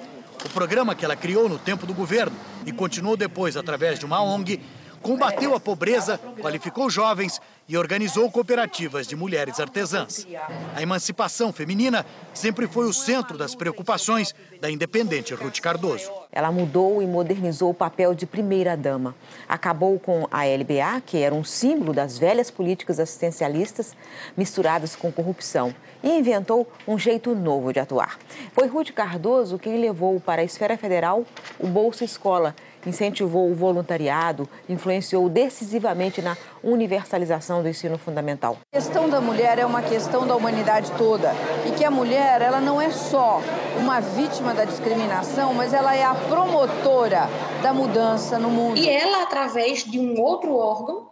O 0.45 0.49
programa 0.49 0.93
que 0.93 1.05
ela 1.05 1.15
criou 1.15 1.49
no 1.49 1.57
tempo 1.57 1.87
do 1.87 1.95
governo 1.95 2.37
e 2.67 2.73
continuou 2.73 3.17
depois 3.17 3.57
através 3.57 3.97
de 3.97 4.05
uma 4.05 4.21
ONG 4.21 4.61
combateu 5.01 5.55
a 5.55 5.61
pobreza, 5.61 6.19
qualificou 6.41 6.89
jovens 6.89 7.41
e 7.69 7.77
organizou 7.77 8.31
cooperativas 8.31 9.07
de 9.07 9.17
mulheres 9.17 9.61
artesãs. 9.61 10.27
A 10.75 10.83
emancipação 10.83 11.53
feminina 11.53 12.05
sempre 12.35 12.67
foi 12.67 12.87
o 12.87 12.93
centro 12.93 13.39
das 13.39 13.55
preocupações 13.55 14.35
da 14.61 14.71
independente 14.71 15.35
Ruth 15.35 15.61
Cardoso. 15.61 16.11
Ela 16.31 16.51
mudou 16.51 17.03
e 17.03 17.07
modernizou 17.07 17.71
o 17.71 17.75
papel 17.75 18.15
de 18.15 18.27
primeira-dama. 18.27 19.15
Acabou 19.49 19.99
com 19.99 20.27
a 20.31 20.45
LBA, 20.45 21.03
que 21.05 21.19
era 21.19 21.35
um 21.35 21.45
símbolo 21.45 21.93
das 21.93 22.19
velhas 22.19 22.51
políticas 22.51 22.99
assistencialistas 22.99 23.95
misturadas 24.37 24.97
com 24.97 25.13
corrupção, 25.13 25.75
e 26.03 26.19
inventou 26.19 26.71
um 26.87 26.99
jeito 26.99 27.35
novo 27.35 27.73
de 27.73 27.79
atuar. 27.79 28.19
Foi 28.53 28.67
Ruth 28.67 28.91
Cardoso 28.91 29.59
quem 29.59 29.81
levou 29.81 30.19
para 30.21 30.43
a 30.43 30.45
esfera 30.45 30.77
federal 30.77 31.25
o 31.59 31.67
Bolsa 31.67 32.05
Escola 32.05 32.55
incentivou 32.87 33.51
o 33.51 33.55
voluntariado, 33.55 34.49
influenciou 34.69 35.29
decisivamente 35.29 36.21
na 36.21 36.37
universalização 36.63 37.63
do 37.63 37.69
ensino 37.69 37.99
fundamental. 37.99 38.59
A 38.73 38.77
questão 38.77 39.09
da 39.09 39.21
mulher 39.21 39.59
é 39.59 39.67
uma 39.67 39.83
questão 39.83 40.27
da 40.27 40.35
humanidade 40.35 40.91
toda 40.93 41.33
e 41.67 41.73
que 41.73 41.85
a 41.85 41.91
mulher 41.91 42.43
ela 42.43 42.61
não 42.61 42.81
é 42.81 42.91
só 42.91 43.41
uma 43.79 44.01
vítima 44.01 44.55
da 44.55 44.65
discriminação, 44.65 45.55
mas 45.55 45.73
ela 45.73 45.95
é 45.95 46.05
a 46.05 46.15
promotora 46.15 47.29
da 47.63 47.73
mudança 47.73 48.39
no 48.39 48.51
mundo. 48.51 48.79
E 48.79 48.89
ela, 48.89 49.23
através 49.23 49.85
de 49.85 49.99
um 49.99 50.21
outro 50.21 50.55
órgão, 50.55 51.11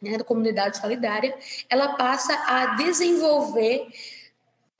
né, 0.00 0.18
da 0.18 0.24
comunidade 0.24 0.76
solidária, 0.76 1.34
ela 1.68 1.94
passa 1.94 2.34
a 2.46 2.76
desenvolver 2.76 3.88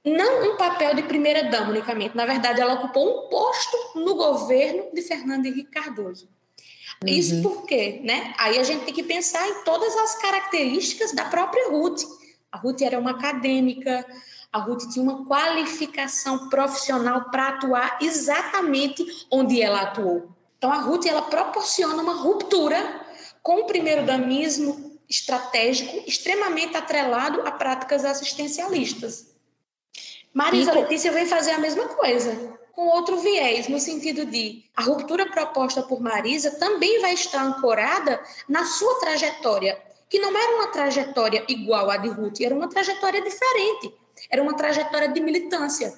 não 0.05 0.53
um 0.53 0.57
papel 0.57 0.95
de 0.95 1.03
primeira-dama 1.03 1.71
unicamente. 1.71 2.17
Na 2.17 2.27
verdade, 2.27 2.61
ela 2.61 2.75
ocupou 2.75 3.09
um 3.09 3.29
posto 3.29 3.77
no 3.95 4.15
governo 4.15 4.85
de 4.93 5.01
Fernando 5.01 5.47
Henrique 5.47 5.71
Cardoso. 5.71 6.29
Uhum. 7.03 7.09
Isso 7.09 7.43
porque, 7.43 8.01
né? 8.05 8.35
Aí 8.39 8.59
a 8.59 8.63
gente 8.63 8.85
tem 8.85 8.95
que 8.95 9.03
pensar 9.03 9.49
em 9.49 9.65
todas 9.65 9.97
as 9.97 10.17
características 10.17 11.13
da 11.13 11.25
própria 11.25 11.71
Ruth. 11.71 12.03
A 12.53 12.59
Ruth 12.59 12.83
era 12.83 12.99
uma 12.99 13.13
acadêmica, 13.13 14.07
a 14.53 14.59
Ruth 14.59 14.89
tinha 14.93 15.03
uma 15.03 15.27
qualificação 15.27 16.49
profissional 16.49 17.31
para 17.31 17.49
atuar 17.49 17.99
exatamente 18.01 19.05
onde 19.31 19.61
ela 19.61 19.83
atuou. 19.83 20.29
Então 20.57 20.73
a 20.73 20.79
Ruth 20.79 21.07
ela 21.07 21.23
proporciona 21.23 22.01
uma 22.01 22.15
ruptura 22.15 23.05
com 23.43 23.61
o 23.61 23.67
primeiro 23.67 24.07
damismo 24.07 24.99
estratégico 25.09 26.05
extremamente 26.07 26.77
atrelado 26.77 27.41
a 27.43 27.51
práticas 27.51 28.05
assistencialistas. 28.05 29.34
Marisa 30.35 30.73
e... 30.73 30.75
Letícia 30.75 31.13
vem 31.13 31.27
fazer 31.27 31.53
a 31.53 31.59
mesma 31.59 31.87
coisa, 31.89 32.59
com 32.73 32.89
outro 32.89 33.19
viés, 33.19 33.69
no 33.69 33.79
sentido 33.79 34.27
de 34.27 34.65
a 34.77 34.83
ruptura 34.83 35.31
proposta 35.31 35.83
por 35.83 36.01
Marisa 36.01 36.51
também 36.59 37.01
vai 37.01 37.15
estar 37.15 37.43
ancorada 37.43 38.21
na 38.49 38.65
sua 38.65 38.99
trajetória, 38.99 39.81
que 40.11 40.19
não 40.19 40.37
era 40.37 40.57
uma 40.57 40.67
trajetória 40.67 41.45
igual 41.49 41.89
à 41.89 41.97
de 41.97 42.09
Ruth, 42.09 42.41
era 42.41 42.55
uma 42.55 42.69
trajetória 42.69 43.23
diferente, 43.23 43.95
era 44.29 44.43
uma 44.43 44.57
trajetória 44.57 45.09
de 45.09 45.21
militância. 45.21 45.95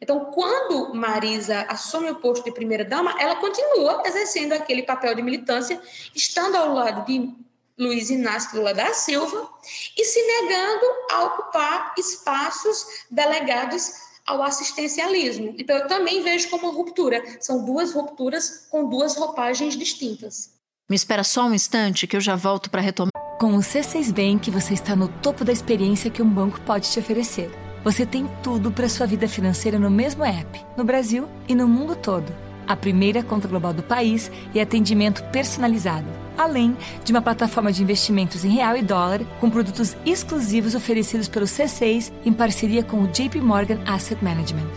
Então, 0.00 0.26
quando 0.26 0.94
Marisa 0.94 1.62
assume 1.68 2.10
o 2.10 2.16
posto 2.16 2.44
de 2.44 2.52
primeira-dama, 2.52 3.14
ela 3.20 3.36
continua 3.36 4.02
exercendo 4.04 4.52
aquele 4.52 4.82
papel 4.82 5.14
de 5.14 5.22
militância, 5.22 5.80
estando 6.14 6.56
ao 6.56 6.74
lado 6.74 7.04
de 7.06 7.34
Luiz 7.78 8.10
Inácio 8.10 8.58
Lula 8.58 8.74
da 8.74 8.92
Silva 8.92 9.48
e 9.96 10.04
se 10.04 10.20
negando 10.20 10.84
a 11.12 11.24
ocupar 11.24 11.94
espaços 11.96 12.86
delegados 13.10 13.92
ao 14.26 14.42
assistencialismo. 14.42 15.54
Então, 15.58 15.76
eu 15.76 15.86
também 15.86 16.22
vejo 16.22 16.50
como 16.50 16.68
uma 16.68 16.76
ruptura. 16.76 17.22
São 17.40 17.64
duas 17.64 17.92
rupturas 17.92 18.66
com 18.70 18.88
duas 18.88 19.16
roupagens 19.16 19.76
distintas. 19.76 20.50
Me 20.90 20.96
espera 20.96 21.22
só 21.22 21.46
um 21.46 21.54
instante 21.54 22.06
que 22.06 22.16
eu 22.16 22.20
já 22.20 22.34
volto 22.34 22.70
para 22.70 22.80
retomar. 22.80 23.12
Com 23.38 23.54
o 23.54 23.60
C6 23.60 24.12
Bank, 24.12 24.50
você 24.50 24.74
está 24.74 24.96
no 24.96 25.06
topo 25.06 25.44
da 25.44 25.52
experiência 25.52 26.10
que 26.10 26.22
um 26.22 26.28
banco 26.28 26.60
pode 26.62 26.90
te 26.90 26.98
oferecer. 26.98 27.50
Você 27.84 28.04
tem 28.04 28.28
tudo 28.42 28.72
para 28.72 28.88
sua 28.88 29.06
vida 29.06 29.28
financeira 29.28 29.78
no 29.78 29.90
mesmo 29.90 30.24
app, 30.24 30.66
no 30.76 30.84
Brasil 30.84 31.28
e 31.46 31.54
no 31.54 31.68
mundo 31.68 31.94
todo. 31.94 32.47
A 32.68 32.76
primeira 32.76 33.22
conta 33.22 33.48
global 33.48 33.72
do 33.72 33.82
país 33.82 34.30
e 34.54 34.60
atendimento 34.60 35.24
personalizado 35.32 36.28
além 36.38 36.76
de 37.04 37.12
uma 37.12 37.20
plataforma 37.20 37.72
de 37.72 37.82
investimentos 37.82 38.44
em 38.44 38.50
real 38.50 38.76
e 38.76 38.82
dólar 38.82 39.20
com 39.40 39.50
produtos 39.50 39.96
exclusivos 40.06 40.74
oferecidos 40.74 41.28
pelo 41.28 41.46
C6 41.46 42.12
em 42.24 42.32
parceria 42.32 42.84
com 42.84 43.02
o 43.02 43.08
JP 43.08 43.40
Morgan 43.40 43.82
Asset 43.84 44.22
Management. 44.22 44.68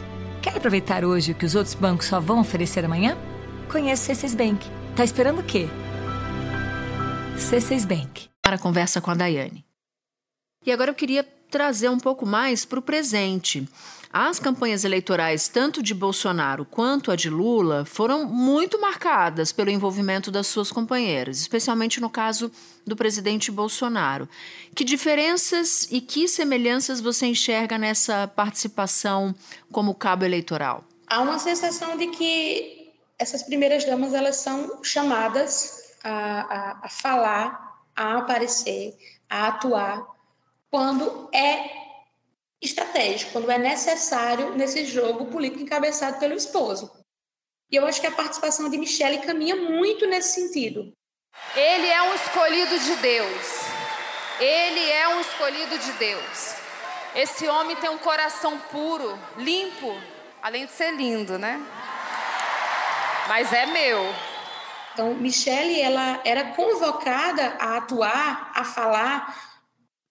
Quer 0.42 0.58
aproveitar 0.58 1.06
hoje 1.06 1.32
o 1.32 1.36
que 1.36 1.46
os 1.46 1.54
outros 1.54 1.76
bancos 1.76 2.08
só 2.08 2.20
vão 2.20 2.40
oferecer 2.40 2.84
amanhã? 2.84 3.16
Conheça 3.72 4.12
o 4.12 4.16
C6 4.16 4.36
Bank. 4.36 4.68
Tá 4.96 5.04
esperando 5.04 5.40
o 5.40 5.44
quê? 5.44 5.68
C6 7.38 7.86
Bank. 7.86 8.28
Para 8.42 8.56
a 8.56 8.60
conversa 8.60 9.00
com 9.00 9.12
a 9.12 9.14
Daiane. 9.14 9.64
E 10.66 10.72
agora 10.72 10.90
eu 10.90 10.96
queria 10.96 11.24
trazer 11.24 11.90
um 11.90 12.00
pouco 12.00 12.26
mais 12.26 12.66
para 12.66 12.80
o 12.80 12.82
presente. 12.82 13.68
As 14.14 14.40
campanhas 14.40 14.84
eleitorais, 14.84 15.48
tanto 15.48 15.82
de 15.82 15.94
Bolsonaro 15.94 16.66
quanto 16.66 17.12
a 17.12 17.16
de 17.16 17.30
Lula, 17.30 17.86
foram 17.86 18.26
muito 18.26 18.80
marcadas 18.80 19.54
pelo 19.54 19.70
envolvimento 19.70 20.30
das 20.30 20.48
suas 20.48 20.70
companheiras, 20.70 21.40
especialmente 21.40 22.02
no 22.02 22.10
caso 22.10 22.52
do 22.86 22.94
presidente 22.94 23.50
Bolsonaro. 23.50 24.28
Que 24.76 24.84
diferenças 24.84 25.88
e 25.90 26.02
que 26.02 26.28
semelhanças 26.28 27.00
você 27.00 27.28
enxerga 27.28 27.78
nessa 27.78 28.28
participação 28.28 29.34
como 29.72 29.96
cabo 29.96 30.26
eleitoral? 30.26 30.84
Há 31.08 31.22
uma 31.22 31.40
sensação 31.40 31.96
de 31.96 32.08
que 32.08 32.92
essas 33.18 33.44
primeiras 33.44 33.86
damas 33.86 34.14
elas 34.14 34.36
são 34.36 34.84
chamadas 34.84 35.96
a, 36.04 36.12
a, 36.12 36.80
a 36.84 36.90
falar, 36.90 37.82
a 37.96 38.18
aparecer, 38.18 38.94
a 39.30 39.48
atuar 39.48 40.06
quando 40.70 41.30
é 41.34 41.81
estratégico, 42.62 43.32
quando 43.32 43.50
é 43.50 43.58
necessário 43.58 44.56
nesse 44.56 44.86
jogo 44.86 45.26
político 45.26 45.64
encabeçado 45.64 46.20
pelo 46.20 46.36
esposo. 46.36 46.92
E 47.72 47.76
eu 47.76 47.86
acho 47.86 48.00
que 48.00 48.08
a 48.08 48.12
participação 48.12 48.70
de 48.70 48.78
Michele 48.78 49.20
caminha 49.20 49.56
muito 49.56 50.06
nesse 50.06 50.42
sentido. 50.42 50.94
Ele 51.56 51.88
é 51.88 52.02
um 52.04 52.14
escolhido 52.14 52.80
de 52.80 52.96
Deus. 52.98 53.62
Ele 54.40 54.90
é 54.92 55.08
um 55.08 55.22
escolhido 55.22 55.78
de 55.78 55.92
Deus. 55.94 56.56
Esse 57.16 57.48
homem 57.48 57.76
tem 57.78 57.90
um 57.90 57.98
coração 57.98 58.58
puro, 58.72 59.18
limpo, 59.38 59.98
além 60.42 60.66
de 60.66 60.72
ser 60.72 60.92
lindo, 60.92 61.38
né? 61.38 61.62
Mas 63.28 63.54
é 63.54 63.66
meu. 63.66 64.14
Então, 64.94 65.14
Michele, 65.14 65.80
ela 65.80 66.20
era 66.26 66.52
convocada 66.52 67.56
a 67.60 67.78
atuar, 67.78 68.52
a 68.54 68.64
falar 68.64 69.51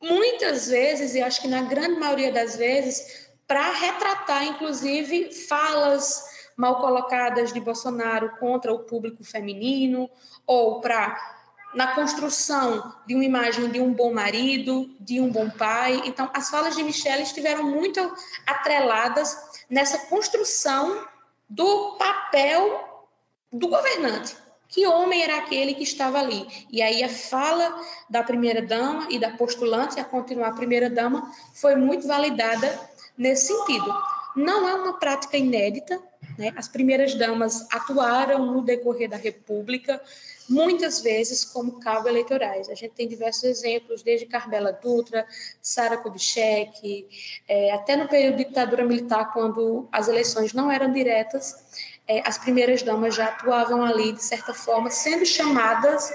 muitas 0.00 0.69
vezes, 0.69 1.14
e 1.14 1.23
acho 1.23 1.40
que 1.40 1.49
na 1.49 1.62
grande 1.62 1.99
maioria 1.99 2.33
das 2.33 2.57
vezes, 2.57 3.28
para 3.47 3.71
retratar, 3.73 4.45
inclusive, 4.45 5.33
falas 5.33 6.25
mal 6.57 6.80
colocadas 6.80 7.52
de 7.52 7.61
Bolsonaro 7.61 8.37
contra 8.38 8.73
o 8.73 8.80
público 8.80 9.25
feminino, 9.25 10.11
ou 10.47 10.80
para 10.80 11.38
na 11.75 11.95
construção 11.95 12.95
de 13.07 13.14
uma 13.14 13.25
imagem 13.25 13.71
de 13.71 13.80
um 13.80 13.95
bom 13.95 14.12
marido, 14.12 14.90
de 14.99 15.21
um 15.21 15.30
bom 15.30 15.49
pai. 15.49 16.02
Então, 16.04 16.28
as 16.35 16.50
falas 16.50 16.75
de 16.75 16.83
Michelle 16.83 17.23
estiveram 17.23 17.62
muito 17.62 18.00
atreladas 18.45 19.62
nessa 19.69 19.99
construção 20.07 21.07
do 21.49 21.97
papel 21.97 23.07
do 23.52 23.69
governante 23.69 24.37
que 24.71 24.87
homem 24.87 25.23
era 25.23 25.37
aquele 25.39 25.75
que 25.75 25.83
estava 25.83 26.19
ali? 26.19 26.47
E 26.71 26.81
aí 26.81 27.03
a 27.03 27.09
fala 27.09 27.75
da 28.09 28.23
primeira-dama 28.23 29.09
e 29.11 29.19
da 29.19 29.31
postulante 29.31 29.99
a 29.99 30.05
continuar 30.05 30.55
primeira-dama 30.55 31.31
foi 31.53 31.75
muito 31.75 32.07
validada 32.07 32.79
nesse 33.19 33.49
sentido. 33.49 33.93
Não 34.37 34.69
é 34.69 34.75
uma 34.75 34.99
prática 34.99 35.37
inédita, 35.37 36.00
né? 36.39 36.53
as 36.57 36.69
primeiras-damas 36.69 37.67
atuaram 37.73 38.47
no 38.47 38.62
decorrer 38.62 39.11
da 39.11 39.17
República, 39.17 40.00
muitas 40.49 41.00
vezes 41.00 41.45
como 41.45 41.81
cabo 41.81 42.09
eleitorais. 42.09 42.69
A 42.69 42.75
gente 42.75 42.93
tem 42.93 43.09
diversos 43.09 43.45
exemplos, 43.45 44.03
desde 44.03 44.27
Carmela 44.27 44.73
Dutra, 44.73 45.27
Sara 45.61 45.97
Kubitschek, 45.97 47.09
é, 47.49 47.73
até 47.73 47.97
no 47.97 48.09
período 48.09 48.37
de 48.37 48.45
ditadura 48.45 48.85
militar, 48.85 49.33
quando 49.33 49.89
as 49.91 50.09
eleições 50.09 50.53
não 50.53 50.71
eram 50.71 50.93
diretas, 50.93 51.89
é, 52.11 52.23
as 52.26 52.37
primeiras 52.37 52.83
damas 52.83 53.14
já 53.14 53.26
atuavam 53.26 53.85
ali, 53.85 54.12
de 54.12 54.25
certa 54.25 54.52
forma, 54.52 54.90
sendo 54.90 55.25
chamadas 55.25 56.12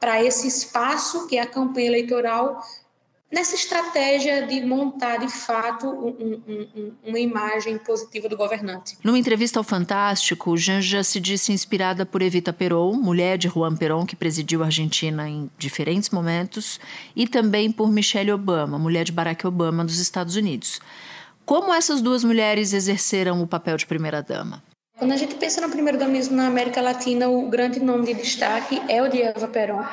para 0.00 0.22
esse 0.22 0.46
espaço 0.46 1.26
que 1.26 1.36
é 1.36 1.40
a 1.40 1.46
campanha 1.46 1.88
eleitoral, 1.88 2.62
nessa 3.30 3.56
estratégia 3.56 4.46
de 4.46 4.60
montar 4.64 5.16
de 5.16 5.28
fato 5.28 5.88
um, 5.88 6.42
um, 6.46 6.92
uma 7.04 7.18
imagem 7.18 7.76
positiva 7.78 8.28
do 8.28 8.36
governante. 8.36 8.96
Numa 9.02 9.18
entrevista 9.18 9.58
ao 9.58 9.64
Fantástico, 9.64 10.56
Janja 10.56 11.02
se 11.02 11.18
disse 11.18 11.52
inspirada 11.52 12.06
por 12.06 12.22
Evita 12.22 12.52
Peron, 12.52 12.92
mulher 12.92 13.36
de 13.36 13.48
Juan 13.48 13.74
Perón, 13.74 14.06
que 14.06 14.14
presidiu 14.14 14.62
a 14.62 14.66
Argentina 14.66 15.28
em 15.28 15.50
diferentes 15.58 16.10
momentos, 16.10 16.78
e 17.16 17.26
também 17.26 17.72
por 17.72 17.90
Michelle 17.90 18.30
Obama, 18.30 18.78
mulher 18.78 19.04
de 19.04 19.10
Barack 19.12 19.44
Obama 19.44 19.84
dos 19.84 19.98
Estados 19.98 20.36
Unidos. 20.36 20.80
Como 21.44 21.74
essas 21.74 22.00
duas 22.00 22.22
mulheres 22.22 22.72
exerceram 22.72 23.42
o 23.42 23.46
papel 23.46 23.76
de 23.76 23.86
primeira-dama? 23.86 24.62
Quando 24.98 25.12
a 25.12 25.16
gente 25.16 25.34
pensa 25.34 25.60
no 25.60 25.70
primeiro 25.70 25.98
domismo 25.98 26.36
na 26.36 26.46
América 26.46 26.80
Latina, 26.80 27.28
o 27.28 27.48
grande 27.48 27.80
nome 27.80 28.06
de 28.06 28.14
destaque 28.14 28.80
é 28.88 29.02
o 29.02 29.08
de 29.08 29.22
Eva 29.22 29.48
Perón. 29.48 29.84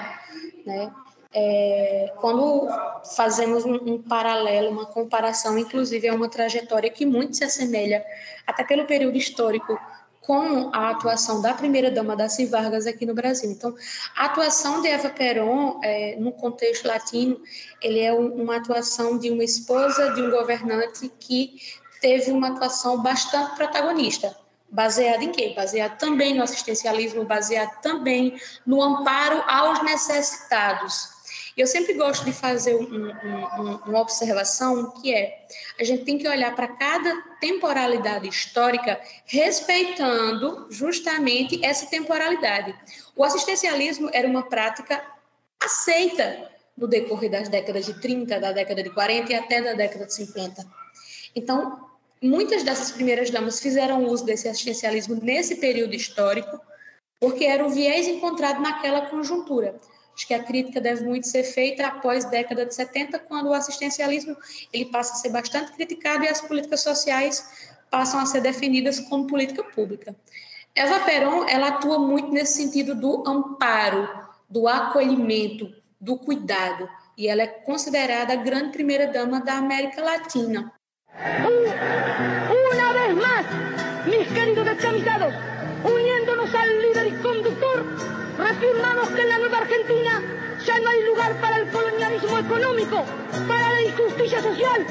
Né? 0.66 0.92
É, 1.34 2.14
quando 2.18 2.68
fazemos 3.16 3.64
um, 3.66 3.76
um, 3.76 4.02
paralelo, 4.02 4.72
uma 4.72 4.86
comparação, 4.86 5.58
inclusive 5.58 6.08
é 6.08 6.14
uma 6.14 6.30
trajetória 6.30 6.90
que 6.90 7.06
muito 7.06 7.38
se 7.38 7.44
assemelha, 7.44 8.04
até 8.46 8.64
pelo 8.64 8.86
período 8.86 9.18
histórico, 9.18 9.80
com 10.22 10.70
a 10.74 10.92
atuação 10.92 11.42
da 11.42 11.54
primeira-dama 11.54 12.16
Darcy 12.16 12.46
Vargas 12.46 12.86
aqui 12.86 13.06
no 13.06 13.16
Brasil. 13.16 13.50
Então, 13.50 13.74
a 14.16 14.26
atuação 14.26 14.82
de 14.82 14.90
Eva 14.90 15.10
Perón, 15.10 15.80
é, 15.82 16.18
no 16.18 16.32
contexto 16.32 16.88
latino, 16.88 17.40
ele 17.82 18.00
é 18.00 18.14
um, 18.14 18.44
uma 18.44 18.58
atuação 18.58 19.18
de 19.18 19.32
uma 19.32 19.44
esposa 19.44 20.12
de 20.12 20.22
um 20.22 20.30
governante 20.30 21.12
que 21.20 21.56
teve 22.00 22.32
uma 22.32 22.50
atuação 22.50 23.02
bastante 23.02 23.56
protagonista 23.56 24.36
Baseado 24.72 25.24
em 25.24 25.32
quê? 25.32 25.54
Baseado 25.56 25.98
também 25.98 26.36
no 26.36 26.44
assistencialismo, 26.44 27.26
baseado 27.26 27.82
também 27.82 28.40
no 28.66 28.82
amparo 28.82 29.44
aos 29.48 29.82
necessitados. 29.84 31.20
Eu 31.58 31.68
sempre 31.68 31.94
gosto 31.94 32.24
de 32.24 32.32
fazer 32.32 32.76
um, 32.76 33.10
um, 33.10 33.76
uma 33.88 34.00
observação 34.00 34.92
que 34.92 35.14
é: 35.14 35.46
a 35.80 35.84
gente 35.84 36.06
tem 36.06 36.18
que 36.18 36.28
olhar 36.28 36.56
para 36.56 36.68
cada 36.68 37.14
temporalidade 37.42 38.28
histórica 38.28 39.00
respeitando 39.26 40.68
justamente 40.70 41.60
essa 41.66 41.88
temporalidade. 41.88 42.74
O 43.16 43.24
assistencialismo 43.24 44.10
era 44.14 44.28
uma 44.28 44.44
prática 44.44 45.04
aceita 45.60 46.50
no 46.78 46.88
decorrer 46.88 47.30
das 47.30 47.50
décadas 47.50 47.86
de 47.86 48.00
30, 48.00 48.40
da 48.40 48.52
década 48.52 48.82
de 48.82 48.90
40 48.92 49.32
e 49.32 49.36
até 49.36 49.62
da 49.62 49.74
década 49.74 50.06
de 50.06 50.14
50. 50.14 50.66
Então, 51.36 51.89
Muitas 52.22 52.64
dessas 52.64 52.92
primeiras 52.92 53.30
damas 53.30 53.62
fizeram 53.62 54.06
uso 54.06 54.26
desse 54.26 54.50
assistencialismo 54.50 55.20
nesse 55.22 55.56
período 55.56 55.96
histórico, 55.96 56.60
porque 57.20 57.46
era 57.46 57.66
o 57.66 57.70
viés 57.70 58.08
encontrado 58.08 58.62
naquela 58.62 59.08
conjuntura. 59.08 59.80
Acho 60.14 60.28
que 60.28 60.34
a 60.34 60.44
crítica 60.44 60.82
deve 60.82 61.06
muito 61.06 61.28
ser 61.28 61.44
feita 61.44 61.88
após 61.88 62.26
a 62.26 62.30
década 62.30 62.66
de 62.66 62.76
70, 62.76 63.20
quando 63.20 63.48
o 63.48 63.54
assistencialismo 63.54 64.36
ele 64.74 64.86
passa 64.86 65.14
a 65.14 65.16
ser 65.16 65.30
bastante 65.30 65.72
criticado 65.72 66.26
e 66.26 66.28
as 66.28 66.42
políticas 66.42 66.82
sociais 66.82 67.70
passam 67.90 68.20
a 68.20 68.26
ser 68.26 68.42
defendidas 68.42 69.00
como 69.00 69.26
política 69.26 69.64
pública. 69.64 70.14
Eva 70.76 71.00
Peron 71.06 71.48
ela 71.48 71.70
atua 71.70 72.00
muito 72.00 72.32
nesse 72.32 72.62
sentido 72.62 72.94
do 72.94 73.24
amparo, 73.26 74.10
do 74.50 74.68
acolhimento, 74.68 75.74
do 76.02 76.18
cuidado, 76.18 76.90
e 77.18 77.30
ela 77.30 77.44
é 77.44 77.48
considerada 77.48 78.34
a 78.34 78.38
grande 78.38 78.72
primeira 78.72 79.08
dama 79.08 79.40
da 79.40 79.54
América 79.54 80.02
Latina. 80.02 80.74
Una 81.20 82.94
vez 82.94 83.16
más, 83.16 83.46
mis 84.06 84.28
queridos 84.30 84.66
descamisados, 84.66 85.34
uniéndonos 85.84 86.54
al 86.54 86.82
líder 86.82 87.08
y 87.08 87.12
conductor, 87.22 87.86
reafirmamos 88.38 89.10
que 89.10 89.22
en 89.22 89.30
la 89.30 89.40
nueva 89.40 89.58
Argentina 89.58 90.22
ya 90.66 90.80
no 90.80 90.90
hay 90.90 91.04
lugar 91.04 91.36
para 91.42 91.58
el 91.58 91.70
colonialismo 91.72 92.40
económico, 92.40 93.04
para 93.48 93.74
la 93.74 93.82
injusticia 93.82 94.42
social, 94.42 94.86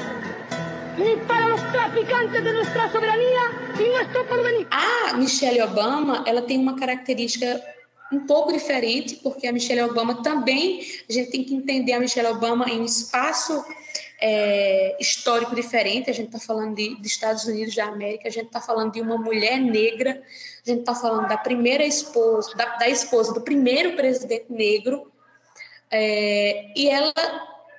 ni 0.97 1.15
para 1.27 1.47
los 1.47 1.71
traficantes 1.71 2.43
de 2.43 2.53
nuestra 2.53 2.91
soberanía 2.91 3.41
y 3.79 3.89
nuestro 3.89 4.27
porvenir. 4.27 4.67
A 4.69 5.17
Michelle 5.17 5.63
Obama, 5.63 6.23
ela 6.27 6.43
tem 6.43 6.59
uma 6.59 6.75
característica 6.75 7.59
um 8.11 8.25
pouco 8.27 8.51
diferente, 8.51 9.15
porque 9.23 9.47
a 9.47 9.51
Michelle 9.51 9.81
Obama 9.81 10.21
também, 10.21 10.81
a 11.09 11.13
gente 11.13 11.31
tem 11.31 11.43
que 11.43 11.55
entender 11.55 11.93
a 11.93 11.99
Michelle 11.99 12.27
Obama 12.27 12.69
em 12.69 12.81
um 12.81 12.85
espaço 12.85 13.63
é, 14.21 14.97
histórico 14.99 15.55
diferente. 15.55 16.09
A 16.09 16.13
gente 16.13 16.27
está 16.27 16.39
falando 16.39 16.75
de, 16.75 16.95
de, 16.95 17.07
Estados 17.07 17.45
Unidos 17.45 17.75
da 17.75 17.85
América, 17.85 18.27
a 18.27 18.31
gente 18.31 18.47
está 18.47 18.59
falando 18.59 18.93
de 18.93 19.01
uma 19.01 19.17
mulher 19.17 19.59
negra, 19.59 20.21
a 20.65 20.69
gente 20.69 20.81
está 20.81 20.93
falando 20.93 21.27
da 21.27 21.37
primeira 21.37 21.85
esposa, 21.85 22.55
da, 22.55 22.77
da, 22.77 22.89
esposa 22.89 23.33
do 23.33 23.41
primeiro 23.41 23.95
presidente 23.95 24.51
negro, 24.51 25.11
é, 25.89 26.71
e 26.75 26.89
ela 26.89 27.13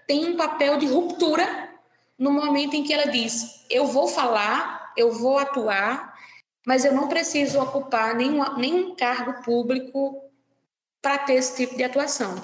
tem 0.06 0.24
um 0.24 0.36
papel 0.36 0.78
de 0.78 0.86
ruptura 0.86 1.68
no 2.18 2.32
momento 2.32 2.74
em 2.74 2.82
que 2.82 2.92
ela 2.92 3.10
diz: 3.10 3.64
eu 3.68 3.86
vou 3.86 4.08
falar, 4.08 4.92
eu 4.96 5.12
vou 5.12 5.38
atuar, 5.38 6.14
mas 6.66 6.84
eu 6.84 6.92
não 6.92 7.08
preciso 7.08 7.60
ocupar 7.60 8.14
nenhum, 8.14 8.56
nenhum 8.56 8.94
cargo 8.94 9.42
público 9.42 10.22
para 11.00 11.18
ter 11.18 11.34
esse 11.34 11.56
tipo 11.56 11.76
de 11.76 11.84
atuação. 11.84 12.34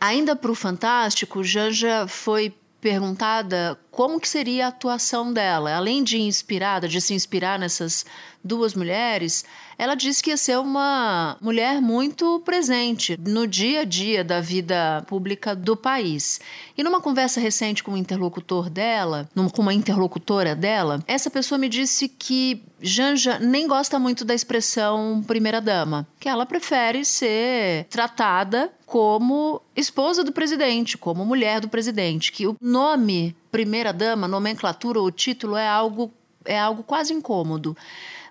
Ainda 0.00 0.34
para 0.34 0.50
o 0.50 0.54
Fantástico, 0.54 1.44
Janja 1.44 2.06
foi 2.08 2.54
perguntada 2.80 3.78
como 3.90 4.18
que 4.18 4.28
seria 4.28 4.66
a 4.66 4.68
atuação 4.68 5.32
dela. 5.32 5.74
Além 5.74 6.02
de 6.02 6.20
inspirada, 6.20 6.88
de 6.88 7.00
se 7.00 7.14
inspirar 7.14 7.58
nessas 7.58 8.04
duas 8.42 8.74
mulheres, 8.74 9.44
ela 9.78 9.94
disse 9.94 10.22
que 10.22 10.30
ia 10.30 10.36
ser 10.36 10.58
uma 10.58 11.36
mulher 11.40 11.80
muito 11.80 12.40
presente 12.40 13.18
no 13.18 13.46
dia 13.46 13.80
a 13.80 13.84
dia 13.84 14.22
da 14.22 14.40
vida 14.40 15.02
pública 15.06 15.54
do 15.54 15.76
país. 15.76 16.40
E 16.76 16.82
numa 16.82 17.00
conversa 17.00 17.40
recente 17.40 17.82
com 17.82 17.92
um 17.92 17.96
interlocutor 17.96 18.68
dela, 18.68 19.28
com 19.54 19.62
uma 19.62 19.72
interlocutora 19.72 20.54
dela, 20.54 21.02
essa 21.06 21.30
pessoa 21.30 21.58
me 21.58 21.68
disse 21.68 22.08
que 22.08 22.62
Janja 22.82 23.38
nem 23.38 23.66
gosta 23.66 23.98
muito 23.98 24.24
da 24.24 24.34
expressão 24.34 25.22
primeira-dama, 25.26 26.06
que 26.18 26.28
ela 26.28 26.46
prefere 26.46 27.04
ser 27.04 27.84
tratada 27.84 28.70
como 28.86 29.62
esposa 29.76 30.24
do 30.24 30.32
presidente, 30.32 30.98
como 30.98 31.24
mulher 31.24 31.60
do 31.60 31.68
presidente, 31.68 32.32
que 32.32 32.46
o 32.46 32.56
nome 32.60 33.36
primeira-dama, 33.50 34.26
nomenclatura 34.26 35.00
ou 35.00 35.10
título 35.10 35.56
é 35.56 35.68
algo, 35.68 36.12
é 36.44 36.58
algo 36.58 36.82
quase 36.82 37.12
incômodo. 37.12 37.76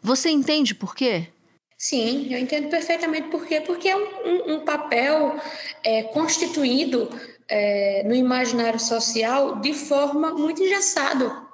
Você 0.02 0.30
entende 0.30 0.74
por 0.74 0.96
quê? 0.96 1.28
Sim, 1.78 2.34
eu 2.34 2.40
entendo 2.40 2.70
perfeitamente 2.70 3.30
por 3.30 3.46
quê. 3.46 3.62
Porque 3.62 3.88
é 3.88 3.96
um, 3.96 4.56
um 4.56 4.60
papel 4.66 5.40
é, 5.84 6.04
constituído 6.04 7.10
é, 7.48 8.04
no 8.06 8.14
imaginário 8.14 8.80
social 8.80 9.60
de 9.60 9.74
forma 9.74 10.32
muito 10.32 10.62
engessado. 10.62 11.48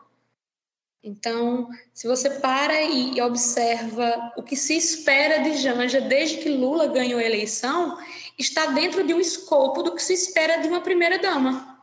Então, 1.04 1.70
se 1.94 2.08
você 2.08 2.32
para 2.32 2.82
e 2.82 3.22
observa 3.22 4.34
o 4.36 4.42
que 4.42 4.56
se 4.56 4.76
espera 4.76 5.38
de 5.44 5.56
Janja 5.58 6.02
desde 6.02 6.38
que 6.38 6.50
Lula 6.50 6.88
ganhou 6.88 7.20
a 7.20 7.24
eleição, 7.24 7.96
está 8.40 8.66
dentro 8.68 9.06
de 9.06 9.14
um 9.14 9.20
escopo 9.20 9.84
do 9.84 9.94
que 9.94 10.02
se 10.02 10.14
espera 10.14 10.58
de 10.58 10.68
uma 10.68 10.82
primeira-dama. 10.82 11.75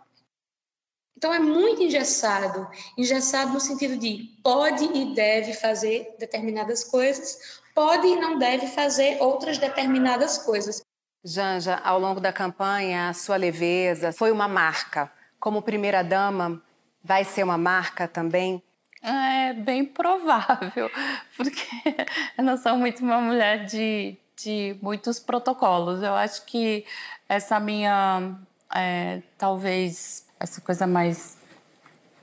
Então 1.23 1.33
é 1.33 1.39
muito 1.39 1.81
engessado, 1.81 2.69
engessado 2.99 3.53
no 3.53 3.61
sentido 3.61 3.97
de 3.97 4.29
pode 4.43 4.85
e 4.87 5.15
deve 5.15 5.53
fazer 5.53 6.17
determinadas 6.19 6.83
coisas, 6.83 7.63
pode 7.73 8.09
e 8.09 8.17
não 8.17 8.41
deve 8.41 8.67
fazer 8.67 9.23
outras 9.23 9.57
determinadas 9.57 10.39
coisas. 10.39 10.83
Janja, 11.25 11.77
ao 11.77 12.01
longo 12.01 12.19
da 12.19 12.33
campanha, 12.33 13.09
a 13.09 13.15
sua 13.15 13.37
leveza 13.37 14.13
foi 14.13 14.33
uma 14.33 14.49
marca. 14.49 15.13
Como 15.39 15.63
primeira-dama, 15.63 16.61
vai 17.05 17.23
ser 17.23 17.45
uma 17.45 17.57
marca 17.57 18.09
também? 18.09 18.61
É 19.01 19.53
bem 19.53 19.85
provável, 19.85 20.91
porque 21.37 21.95
eu 22.37 22.43
não 22.43 22.57
sou 22.57 22.77
muito 22.77 23.01
uma 23.01 23.21
mulher 23.21 23.65
de, 23.65 24.17
de 24.37 24.77
muitos 24.83 25.21
protocolos. 25.21 26.03
Eu 26.03 26.17
acho 26.17 26.45
que 26.47 26.85
essa 27.29 27.61
minha, 27.61 28.35
é, 28.75 29.23
talvez, 29.39 30.22
essa 30.43 30.61
coisa 30.61 30.87
mais 30.87 31.37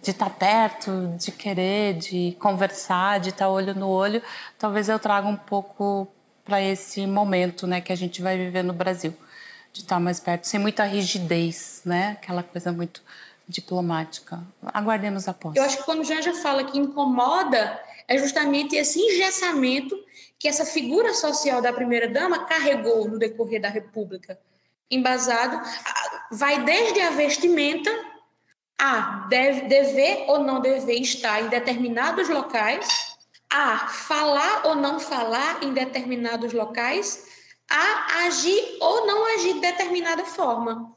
de 0.02 0.12
estar 0.12 0.30
tá 0.30 0.32
perto, 0.32 1.16
de 1.18 1.32
querer, 1.32 1.96
de 1.96 2.36
conversar, 2.40 3.20
de 3.20 3.30
estar 3.30 3.46
tá 3.46 3.50
olho 3.50 3.74
no 3.74 3.88
olho, 3.88 4.22
talvez 4.58 4.90
eu 4.90 5.00
traga 5.00 5.28
um 5.28 5.36
pouco 5.36 6.08
para 6.44 6.62
esse 6.62 7.06
momento, 7.06 7.68
né, 7.68 7.82
que 7.82 7.92
a 7.92 7.96
gente 7.96 8.22
vai 8.22 8.38
viver 8.38 8.64
no 8.64 8.74
Brasil, 8.74 9.14
de 9.72 9.82
estar 9.82 9.96
tá 9.96 10.00
mais 10.00 10.20
perto, 10.20 10.46
sem 10.48 10.60
muita 10.60 10.84
rigidez, 10.84 11.82
né, 11.86 12.18
aquela 12.22 12.44
coisa 12.44 12.72
muito 12.72 13.02
diplomática. 13.48 14.42
Aguardemos 14.74 15.28
a 15.28 15.34
posse. 15.34 15.58
Eu 15.58 15.64
acho 15.64 15.78
que 15.78 15.84
quando 15.84 16.04
Janja 16.04 16.34
fala 16.36 16.64
que 16.64 16.78
incomoda, 16.78 17.80
é 18.08 18.18
justamente 18.18 18.76
esse 18.76 19.00
engessamento 19.00 19.98
que 20.38 20.48
essa 20.48 20.66
figura 20.66 21.14
social 21.14 21.62
da 21.62 21.74
primeira 21.74 22.08
dama 22.08 22.46
carregou 22.46 23.08
no 23.08 23.20
decorrer 23.20 23.62
da 23.62 23.70
República 23.70 24.40
embasado, 24.90 25.62
vai 26.32 26.64
desde 26.64 27.00
a 27.02 27.12
vestimenta 27.12 27.92
a 28.80 29.28
deve, 29.30 29.68
dever 29.68 30.24
ou 30.28 30.40
não 30.40 30.62
dever 30.62 31.02
estar 31.02 31.42
em 31.42 31.50
determinados 31.50 32.30
locais, 32.30 33.18
a 33.52 33.88
falar 33.88 34.68
ou 34.68 34.76
não 34.76 35.00
falar 35.00 35.62
em 35.62 35.74
determinados 35.74 36.54
locais, 36.54 37.28
a 37.70 38.26
agir 38.26 38.78
ou 38.80 39.06
não 39.06 39.26
agir 39.36 39.56
de 39.56 39.60
determinada 39.60 40.24
forma. 40.24 40.96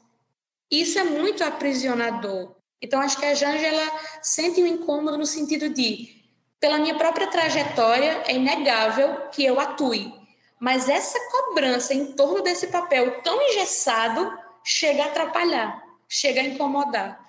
Isso 0.71 0.99
é 0.99 1.05
muito 1.05 1.43
aprisionador. 1.43 2.55
Então, 2.81 3.01
acho 3.01 3.19
que 3.19 3.27
a 3.27 3.35
Janja 3.35 3.67
ela 3.67 4.01
sente 4.23 4.63
um 4.63 4.67
incômodo 4.67 5.19
no 5.19 5.27
sentido 5.27 5.69
de, 5.69 6.23
pela 6.61 6.79
minha 6.79 6.95
própria 6.97 7.27
trajetória, 7.27 8.23
é 8.27 8.35
inegável 8.35 9.29
que 9.31 9.45
eu 9.45 9.61
atue, 9.61 10.13
mas 10.59 10.89
essa 10.89 11.19
cobrança 11.31 11.95
em 11.95 12.13
torno 12.13 12.43
desse 12.43 12.69
papel 12.69 13.21
tão 13.23 13.41
engessado 13.43 14.37
chega 14.65 15.05
a 15.05 15.07
atrapalhar, 15.07 15.83
chega 16.09 16.41
a 16.41 16.45
incomodar. 16.45 17.22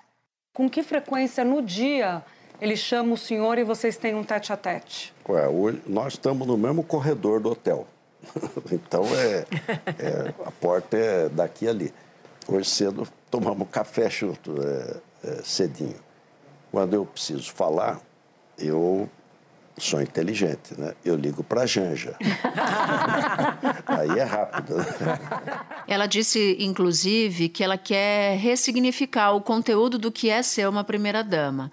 Com 0.54 0.70
que 0.70 0.84
frequência 0.84 1.44
no 1.44 1.60
dia 1.60 2.22
ele 2.60 2.76
chama 2.76 3.14
o 3.14 3.18
senhor 3.18 3.58
e 3.58 3.64
vocês 3.64 3.96
têm 3.96 4.14
um 4.14 4.22
tete 4.22 4.52
a 4.52 4.56
tete? 4.56 5.12
Ué, 5.28 5.48
hoje 5.48 5.82
nós 5.84 6.12
estamos 6.12 6.46
no 6.46 6.56
mesmo 6.56 6.84
corredor 6.84 7.40
do 7.40 7.50
hotel. 7.50 7.88
então 8.70 9.02
é, 9.16 9.44
é, 9.98 10.34
a 10.46 10.52
porta 10.52 10.96
é 10.96 11.28
daqui 11.28 11.66
ali. 11.66 11.92
Hoje 12.46 12.70
cedo 12.70 13.08
tomamos 13.28 13.66
café 13.68 14.08
junto, 14.08 14.54
é, 14.62 14.96
é, 15.24 15.42
cedinho. 15.42 15.98
Quando 16.70 16.94
eu 16.94 17.04
preciso 17.04 17.52
falar, 17.52 18.00
eu 18.56 19.08
sou 19.76 20.00
inteligente, 20.00 20.78
né? 20.78 20.94
Eu 21.04 21.16
ligo 21.16 21.42
para 21.42 21.66
Janja. 21.66 22.16
Aí 23.86 24.18
é 24.18 24.22
rápido. 24.22 24.76
Ela 25.86 26.06
disse, 26.06 26.56
inclusive, 26.60 27.48
que 27.48 27.64
ela 27.64 27.76
quer 27.76 28.38
ressignificar 28.38 29.32
o 29.32 29.40
conteúdo 29.40 29.98
do 29.98 30.12
que 30.12 30.30
é 30.30 30.42
ser 30.42 30.68
uma 30.68 30.84
primeira-dama. 30.84 31.70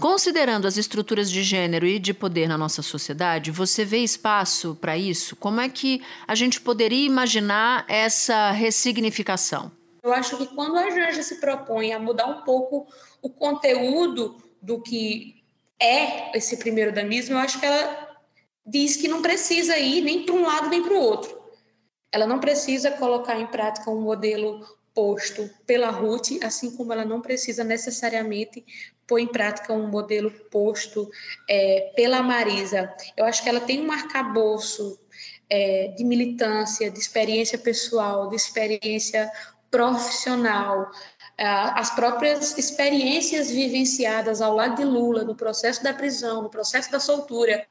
Considerando 0.00 0.66
as 0.66 0.76
estruturas 0.76 1.30
de 1.30 1.42
gênero 1.42 1.86
e 1.86 1.98
de 1.98 2.14
poder 2.14 2.48
na 2.48 2.58
nossa 2.58 2.82
sociedade, 2.82 3.50
você 3.50 3.84
vê 3.84 3.98
espaço 3.98 4.76
para 4.80 4.96
isso? 4.96 5.34
Como 5.34 5.60
é 5.60 5.68
que 5.68 6.02
a 6.26 6.34
gente 6.34 6.60
poderia 6.60 7.06
imaginar 7.06 7.84
essa 7.88 8.50
ressignificação? 8.50 9.72
Eu 10.02 10.12
acho 10.12 10.36
que 10.36 10.46
quando 10.46 10.76
a 10.76 10.90
Janja 10.90 11.22
se 11.22 11.40
propõe 11.40 11.92
a 11.92 11.98
mudar 11.98 12.26
um 12.26 12.42
pouco 12.42 12.86
o 13.20 13.28
conteúdo 13.28 14.36
do 14.62 14.80
que 14.80 15.37
é 15.80 16.36
esse 16.36 16.56
primeiro 16.56 16.92
damismo, 16.92 17.34
eu 17.34 17.38
acho 17.38 17.58
que 17.58 17.66
ela 17.66 18.16
diz 18.66 18.96
que 18.96 19.08
não 19.08 19.22
precisa 19.22 19.76
ir 19.78 20.02
nem 20.02 20.24
para 20.24 20.34
um 20.34 20.42
lado 20.42 20.68
nem 20.68 20.82
para 20.82 20.94
o 20.94 21.00
outro. 21.00 21.38
Ela 22.12 22.26
não 22.26 22.38
precisa 22.38 22.90
colocar 22.92 23.38
em 23.38 23.46
prática 23.46 23.90
um 23.90 24.00
modelo 24.00 24.66
posto 24.94 25.48
pela 25.66 25.90
Ruth, 25.90 26.42
assim 26.42 26.76
como 26.76 26.92
ela 26.92 27.04
não 27.04 27.20
precisa 27.20 27.62
necessariamente 27.62 28.64
pôr 29.06 29.20
em 29.20 29.26
prática 29.26 29.72
um 29.72 29.88
modelo 29.88 30.30
posto 30.50 31.08
é, 31.48 31.92
pela 31.94 32.22
Marisa. 32.22 32.92
Eu 33.16 33.24
acho 33.24 33.42
que 33.42 33.48
ela 33.48 33.60
tem 33.60 33.80
um 33.80 33.92
arcabouço 33.92 34.98
é, 35.48 35.94
de 35.96 36.04
militância, 36.04 36.90
de 36.90 36.98
experiência 36.98 37.56
pessoal, 37.56 38.28
de 38.28 38.36
experiência 38.36 39.30
profissional, 39.70 40.90
as 41.38 41.90
próprias 41.90 42.58
experiências 42.58 43.50
vivenciadas 43.50 44.40
ao 44.40 44.54
lado 44.54 44.76
de 44.76 44.84
Lula, 44.84 45.22
no 45.22 45.36
processo 45.36 45.82
da 45.82 45.94
prisão, 45.94 46.42
no 46.42 46.50
processo 46.50 46.90
da 46.90 46.98
soltura, 46.98 47.64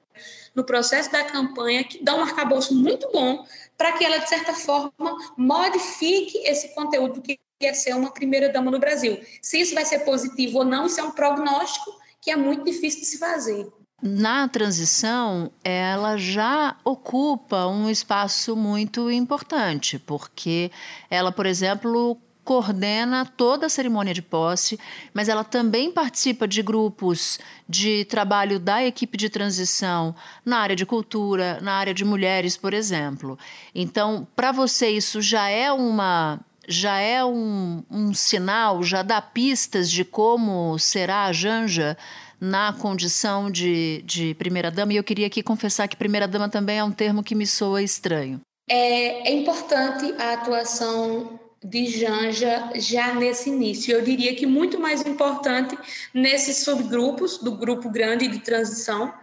no 0.55 0.63
processo 0.63 1.11
da 1.11 1.23
campanha, 1.25 1.83
que 1.83 2.03
dá 2.03 2.15
um 2.15 2.21
arcabouço 2.21 2.73
muito 2.73 3.11
bom 3.11 3.45
para 3.77 3.91
que 3.91 4.05
ela, 4.05 4.17
de 4.17 4.29
certa 4.29 4.53
forma, 4.53 4.91
modifique 5.37 6.37
esse 6.39 6.73
conteúdo 6.73 7.21
que 7.21 7.37
ia 7.61 7.73
ser 7.73 7.93
uma 7.95 8.11
primeira-dama 8.11 8.71
no 8.71 8.79
Brasil. 8.79 9.19
Se 9.41 9.59
isso 9.59 9.75
vai 9.75 9.85
ser 9.85 9.99
positivo 9.99 10.59
ou 10.59 10.65
não, 10.65 10.85
isso 10.85 10.99
é 10.99 11.03
um 11.03 11.11
prognóstico 11.11 11.91
que 12.21 12.31
é 12.31 12.35
muito 12.35 12.63
difícil 12.63 13.01
de 13.01 13.05
se 13.05 13.17
fazer. 13.17 13.67
Na 14.01 14.47
transição, 14.47 15.51
ela 15.63 16.17
já 16.17 16.77
ocupa 16.83 17.65
um 17.65 17.89
espaço 17.89 18.55
muito 18.55 19.09
importante, 19.09 19.97
porque 19.97 20.71
ela, 21.09 21.31
por 21.31 21.47
exemplo, 21.47 22.19
coordena 22.47 23.25
toda 23.25 23.65
a 23.65 23.69
cerimônia 23.69 24.13
de 24.13 24.21
posse, 24.21 24.79
mas 25.13 25.27
ela 25.27 25.43
também 25.43 25.91
participa 25.91 26.47
de 26.47 26.61
grupos 26.61 27.37
de 27.67 28.05
trabalho 28.05 28.57
da 28.57 28.85
equipe 28.85 29.17
de 29.17 29.29
transição 29.29 30.15
na 30.45 30.59
área 30.59 30.73
de 30.73 30.85
cultura, 30.85 31.59
na 31.61 31.73
área 31.73 31.93
de 31.93 32.05
mulheres, 32.05 32.55
por 32.55 32.73
exemplo. 32.73 33.37
Então, 33.75 34.25
para 34.33 34.53
você, 34.53 34.87
isso 34.87 35.21
já 35.21 35.49
é 35.49 35.69
uma. 35.73 36.39
Já 36.69 36.97
é 36.99 37.23
um, 37.23 37.83
um 37.89 38.13
sinal, 38.13 38.83
já 38.83 39.01
dá 39.01 39.21
pistas 39.21 39.89
de 39.89 40.03
como 40.03 40.77
será 40.77 41.25
a 41.25 41.33
Janja 41.33 41.97
na 42.39 42.73
condição 42.73 43.49
de, 43.49 44.01
de 44.05 44.33
primeira-dama. 44.35 44.91
E 44.93 44.97
eu 44.97 45.03
queria 45.03 45.27
aqui 45.27 45.41
confessar 45.41 45.87
que 45.87 45.95
primeira-dama 45.95 46.49
também 46.49 46.77
é 46.77 46.83
um 46.83 46.91
termo 46.91 47.23
que 47.23 47.35
me 47.35 47.47
soa 47.47 47.81
estranho. 47.81 48.41
É, 48.69 49.29
é 49.29 49.33
importante 49.33 50.13
a 50.19 50.33
atuação 50.33 51.39
de 51.63 51.87
Janja 51.87 52.71
já 52.75 53.13
nesse 53.13 53.49
início. 53.49 53.93
Eu 53.93 54.01
diria 54.01 54.35
que 54.35 54.45
muito 54.45 54.79
mais 54.79 55.01
importante 55.05 55.77
nesses 56.13 56.57
subgrupos 56.57 57.37
do 57.37 57.51
grupo 57.55 57.89
grande 57.89 58.27
de 58.27 58.39
transição, 58.39 59.13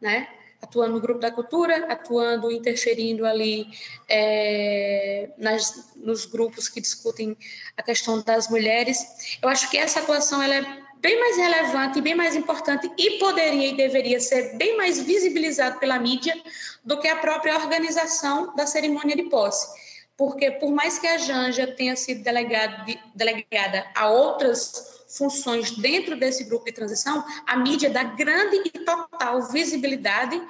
né? 0.00 0.28
atuando 0.64 0.94
no 0.94 1.00
grupo 1.00 1.20
da 1.20 1.30
cultura, 1.30 1.92
atuando, 1.92 2.50
interferindo 2.50 3.26
ali 3.26 3.66
é, 4.08 5.28
nas, 5.36 5.92
nos 5.96 6.24
grupos 6.24 6.68
que 6.68 6.80
discutem 6.80 7.36
a 7.76 7.82
questão 7.82 8.22
das 8.22 8.48
mulheres. 8.48 9.38
Eu 9.42 9.48
acho 9.48 9.70
que 9.70 9.76
essa 9.76 10.00
atuação 10.00 10.42
ela 10.42 10.54
é 10.54 10.84
bem 11.00 11.20
mais 11.20 11.36
relevante, 11.36 12.00
bem 12.00 12.14
mais 12.14 12.34
importante 12.34 12.90
e 12.96 13.18
poderia 13.18 13.68
e 13.68 13.76
deveria 13.76 14.18
ser 14.18 14.56
bem 14.56 14.74
mais 14.76 14.98
visibilizado 14.98 15.78
pela 15.78 15.98
mídia 15.98 16.34
do 16.82 16.98
que 16.98 17.06
a 17.06 17.16
própria 17.16 17.56
organização 17.56 18.56
da 18.56 18.66
cerimônia 18.66 19.14
de 19.14 19.24
posse. 19.24 19.83
Porque, 20.16 20.50
por 20.52 20.70
mais 20.70 20.98
que 20.98 21.06
a 21.06 21.18
Janja 21.18 21.66
tenha 21.66 21.96
sido 21.96 22.22
delegada, 22.22 22.84
delegada 23.14 23.84
a 23.96 24.08
outras 24.08 25.04
funções 25.08 25.72
dentro 25.72 26.16
desse 26.16 26.44
grupo 26.44 26.66
de 26.66 26.72
transição, 26.72 27.24
a 27.46 27.56
mídia 27.56 27.90
dá 27.90 28.04
grande 28.04 28.62
e 28.64 28.70
total 28.70 29.42
visibilidade 29.48 30.40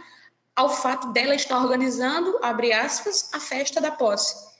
ao 0.55 0.69
fato 0.69 1.13
dela 1.13 1.35
estar 1.35 1.59
organizando, 1.59 2.39
abre 2.43 2.73
aspas, 2.73 3.31
a 3.33 3.41
festa 3.41 3.81
da 3.81 3.91
posse. 3.91 4.55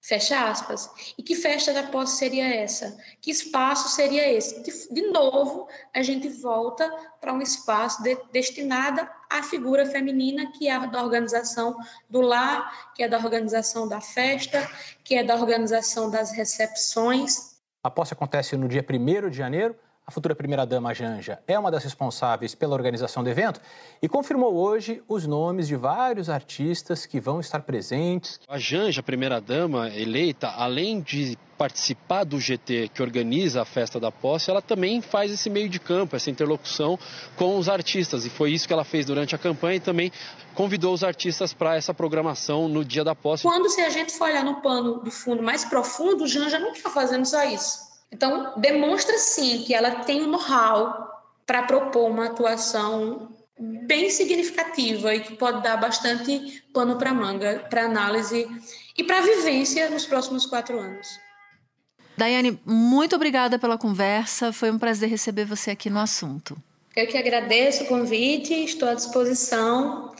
Fecha 0.00 0.50
aspas. 0.50 0.90
E 1.16 1.22
que 1.22 1.34
festa 1.34 1.72
da 1.72 1.84
posse 1.84 2.18
seria 2.18 2.46
essa? 2.46 2.94
Que 3.22 3.30
espaço 3.30 3.88
seria 3.88 4.30
esse? 4.30 4.62
De, 4.92 5.02
novo, 5.08 5.66
a 5.94 6.02
gente 6.02 6.28
volta 6.28 6.86
para 7.22 7.32
um 7.32 7.40
espaço 7.40 8.02
de, 8.02 8.14
destinado 8.30 9.08
à 9.38 9.42
figura 9.42 9.86
feminina, 9.86 10.50
que 10.52 10.68
é 10.68 10.74
a 10.74 10.86
da 10.86 11.02
organização 11.02 11.76
do 12.08 12.20
lar, 12.20 12.92
que 12.94 13.02
é 13.02 13.08
da 13.08 13.18
organização 13.18 13.88
da 13.88 14.00
festa, 14.00 14.68
que 15.02 15.14
é 15.14 15.24
da 15.24 15.34
organização 15.34 16.10
das 16.10 16.32
recepções. 16.32 17.56
A 17.82 17.90
posse 17.90 18.14
acontece 18.14 18.56
no 18.56 18.68
dia 18.68 18.84
1 18.88 19.30
de 19.30 19.36
janeiro. 19.36 19.76
A 20.06 20.10
futura 20.10 20.34
primeira-dama 20.34 20.92
Janja 20.92 21.38
é 21.48 21.58
uma 21.58 21.70
das 21.70 21.82
responsáveis 21.82 22.54
pela 22.54 22.74
organização 22.74 23.24
do 23.24 23.30
evento 23.30 23.58
e 24.02 24.08
confirmou 24.08 24.54
hoje 24.54 25.02
os 25.08 25.26
nomes 25.26 25.66
de 25.66 25.76
vários 25.76 26.28
artistas 26.28 27.06
que 27.06 27.18
vão 27.18 27.40
estar 27.40 27.60
presentes. 27.62 28.38
A 28.46 28.58
Janja, 28.58 29.02
primeira-dama 29.02 29.88
eleita, 29.88 30.48
além 30.48 31.00
de 31.00 31.38
participar 31.56 32.24
do 32.24 32.38
GT 32.38 32.90
que 32.92 33.00
organiza 33.00 33.62
a 33.62 33.64
festa 33.64 33.98
da 33.98 34.12
posse, 34.12 34.50
ela 34.50 34.60
também 34.60 35.00
faz 35.00 35.32
esse 35.32 35.48
meio 35.48 35.70
de 35.70 35.80
campo, 35.80 36.16
essa 36.16 36.28
interlocução 36.28 36.98
com 37.34 37.56
os 37.56 37.66
artistas. 37.66 38.26
E 38.26 38.30
foi 38.30 38.52
isso 38.52 38.66
que 38.66 38.74
ela 38.74 38.84
fez 38.84 39.06
durante 39.06 39.34
a 39.34 39.38
campanha 39.38 39.76
e 39.76 39.80
também 39.80 40.12
convidou 40.54 40.92
os 40.92 41.02
artistas 41.02 41.54
para 41.54 41.76
essa 41.76 41.94
programação 41.94 42.68
no 42.68 42.84
dia 42.84 43.04
da 43.04 43.14
posse. 43.14 43.44
Quando 43.44 43.70
se 43.70 43.80
a 43.80 43.88
gente 43.88 44.12
for 44.12 44.24
olhar 44.24 44.44
no 44.44 44.60
pano 44.60 44.98
do 44.98 45.10
fundo 45.10 45.42
mais 45.42 45.64
profundo, 45.64 46.24
o 46.24 46.28
Janja 46.28 46.58
não 46.58 46.72
está 46.72 46.90
fazendo 46.90 47.24
só 47.24 47.42
isso. 47.44 47.93
Então, 48.12 48.54
demonstra 48.56 49.18
sim 49.18 49.62
que 49.64 49.74
ela 49.74 49.90
tem 50.04 50.22
um 50.22 50.28
know-how 50.28 51.08
para 51.46 51.62
propor 51.62 52.10
uma 52.10 52.26
atuação 52.26 53.34
bem 53.58 54.10
significativa 54.10 55.14
e 55.14 55.20
que 55.20 55.36
pode 55.36 55.62
dar 55.62 55.76
bastante 55.76 56.64
pano 56.72 56.96
para 56.96 57.14
manga, 57.14 57.66
para 57.70 57.84
análise 57.84 58.48
e 58.96 59.04
para 59.04 59.20
vivência 59.20 59.90
nos 59.90 60.06
próximos 60.06 60.46
quatro 60.46 60.78
anos. 60.78 61.06
Daiane, 62.16 62.60
muito 62.64 63.16
obrigada 63.16 63.58
pela 63.58 63.76
conversa. 63.76 64.52
Foi 64.52 64.70
um 64.70 64.78
prazer 64.78 65.08
receber 65.08 65.44
você 65.44 65.72
aqui 65.72 65.90
no 65.90 65.98
assunto. 65.98 66.56
Eu 66.94 67.08
que 67.08 67.18
agradeço 67.18 67.84
o 67.84 67.86
convite, 67.86 68.54
estou 68.54 68.88
à 68.88 68.94
disposição. 68.94 70.14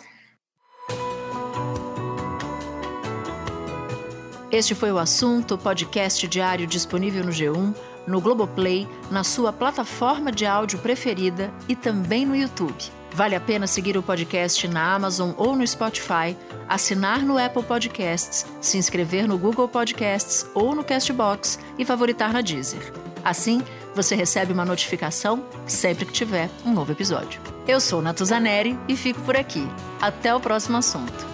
Este 4.54 4.72
foi 4.72 4.92
o 4.92 4.98
assunto, 4.98 5.58
podcast 5.58 6.28
diário 6.28 6.64
disponível 6.64 7.24
no 7.24 7.32
G1, 7.32 7.74
no 8.06 8.20
Globoplay, 8.20 8.86
na 9.10 9.24
sua 9.24 9.52
plataforma 9.52 10.30
de 10.30 10.46
áudio 10.46 10.78
preferida 10.78 11.52
e 11.68 11.74
também 11.74 12.24
no 12.24 12.36
YouTube. 12.36 12.72
Vale 13.12 13.34
a 13.34 13.40
pena 13.40 13.66
seguir 13.66 13.98
o 13.98 14.02
podcast 14.02 14.68
na 14.68 14.94
Amazon 14.94 15.32
ou 15.36 15.56
no 15.56 15.66
Spotify, 15.66 16.36
assinar 16.68 17.22
no 17.22 17.36
Apple 17.36 17.64
Podcasts, 17.64 18.46
se 18.60 18.78
inscrever 18.78 19.26
no 19.26 19.36
Google 19.36 19.66
Podcasts 19.66 20.46
ou 20.54 20.72
no 20.72 20.84
Castbox 20.84 21.58
e 21.76 21.84
favoritar 21.84 22.32
na 22.32 22.40
Deezer. 22.40 22.92
Assim, 23.24 23.60
você 23.92 24.14
recebe 24.14 24.52
uma 24.52 24.64
notificação 24.64 25.44
sempre 25.66 26.06
que 26.06 26.12
tiver 26.12 26.48
um 26.64 26.72
novo 26.72 26.92
episódio. 26.92 27.40
Eu 27.66 27.80
sou 27.80 28.00
Natuzaneri 28.00 28.78
e 28.86 28.94
fico 28.94 29.20
por 29.22 29.36
aqui. 29.36 29.68
Até 30.00 30.32
o 30.32 30.38
próximo 30.38 30.76
assunto. 30.76 31.33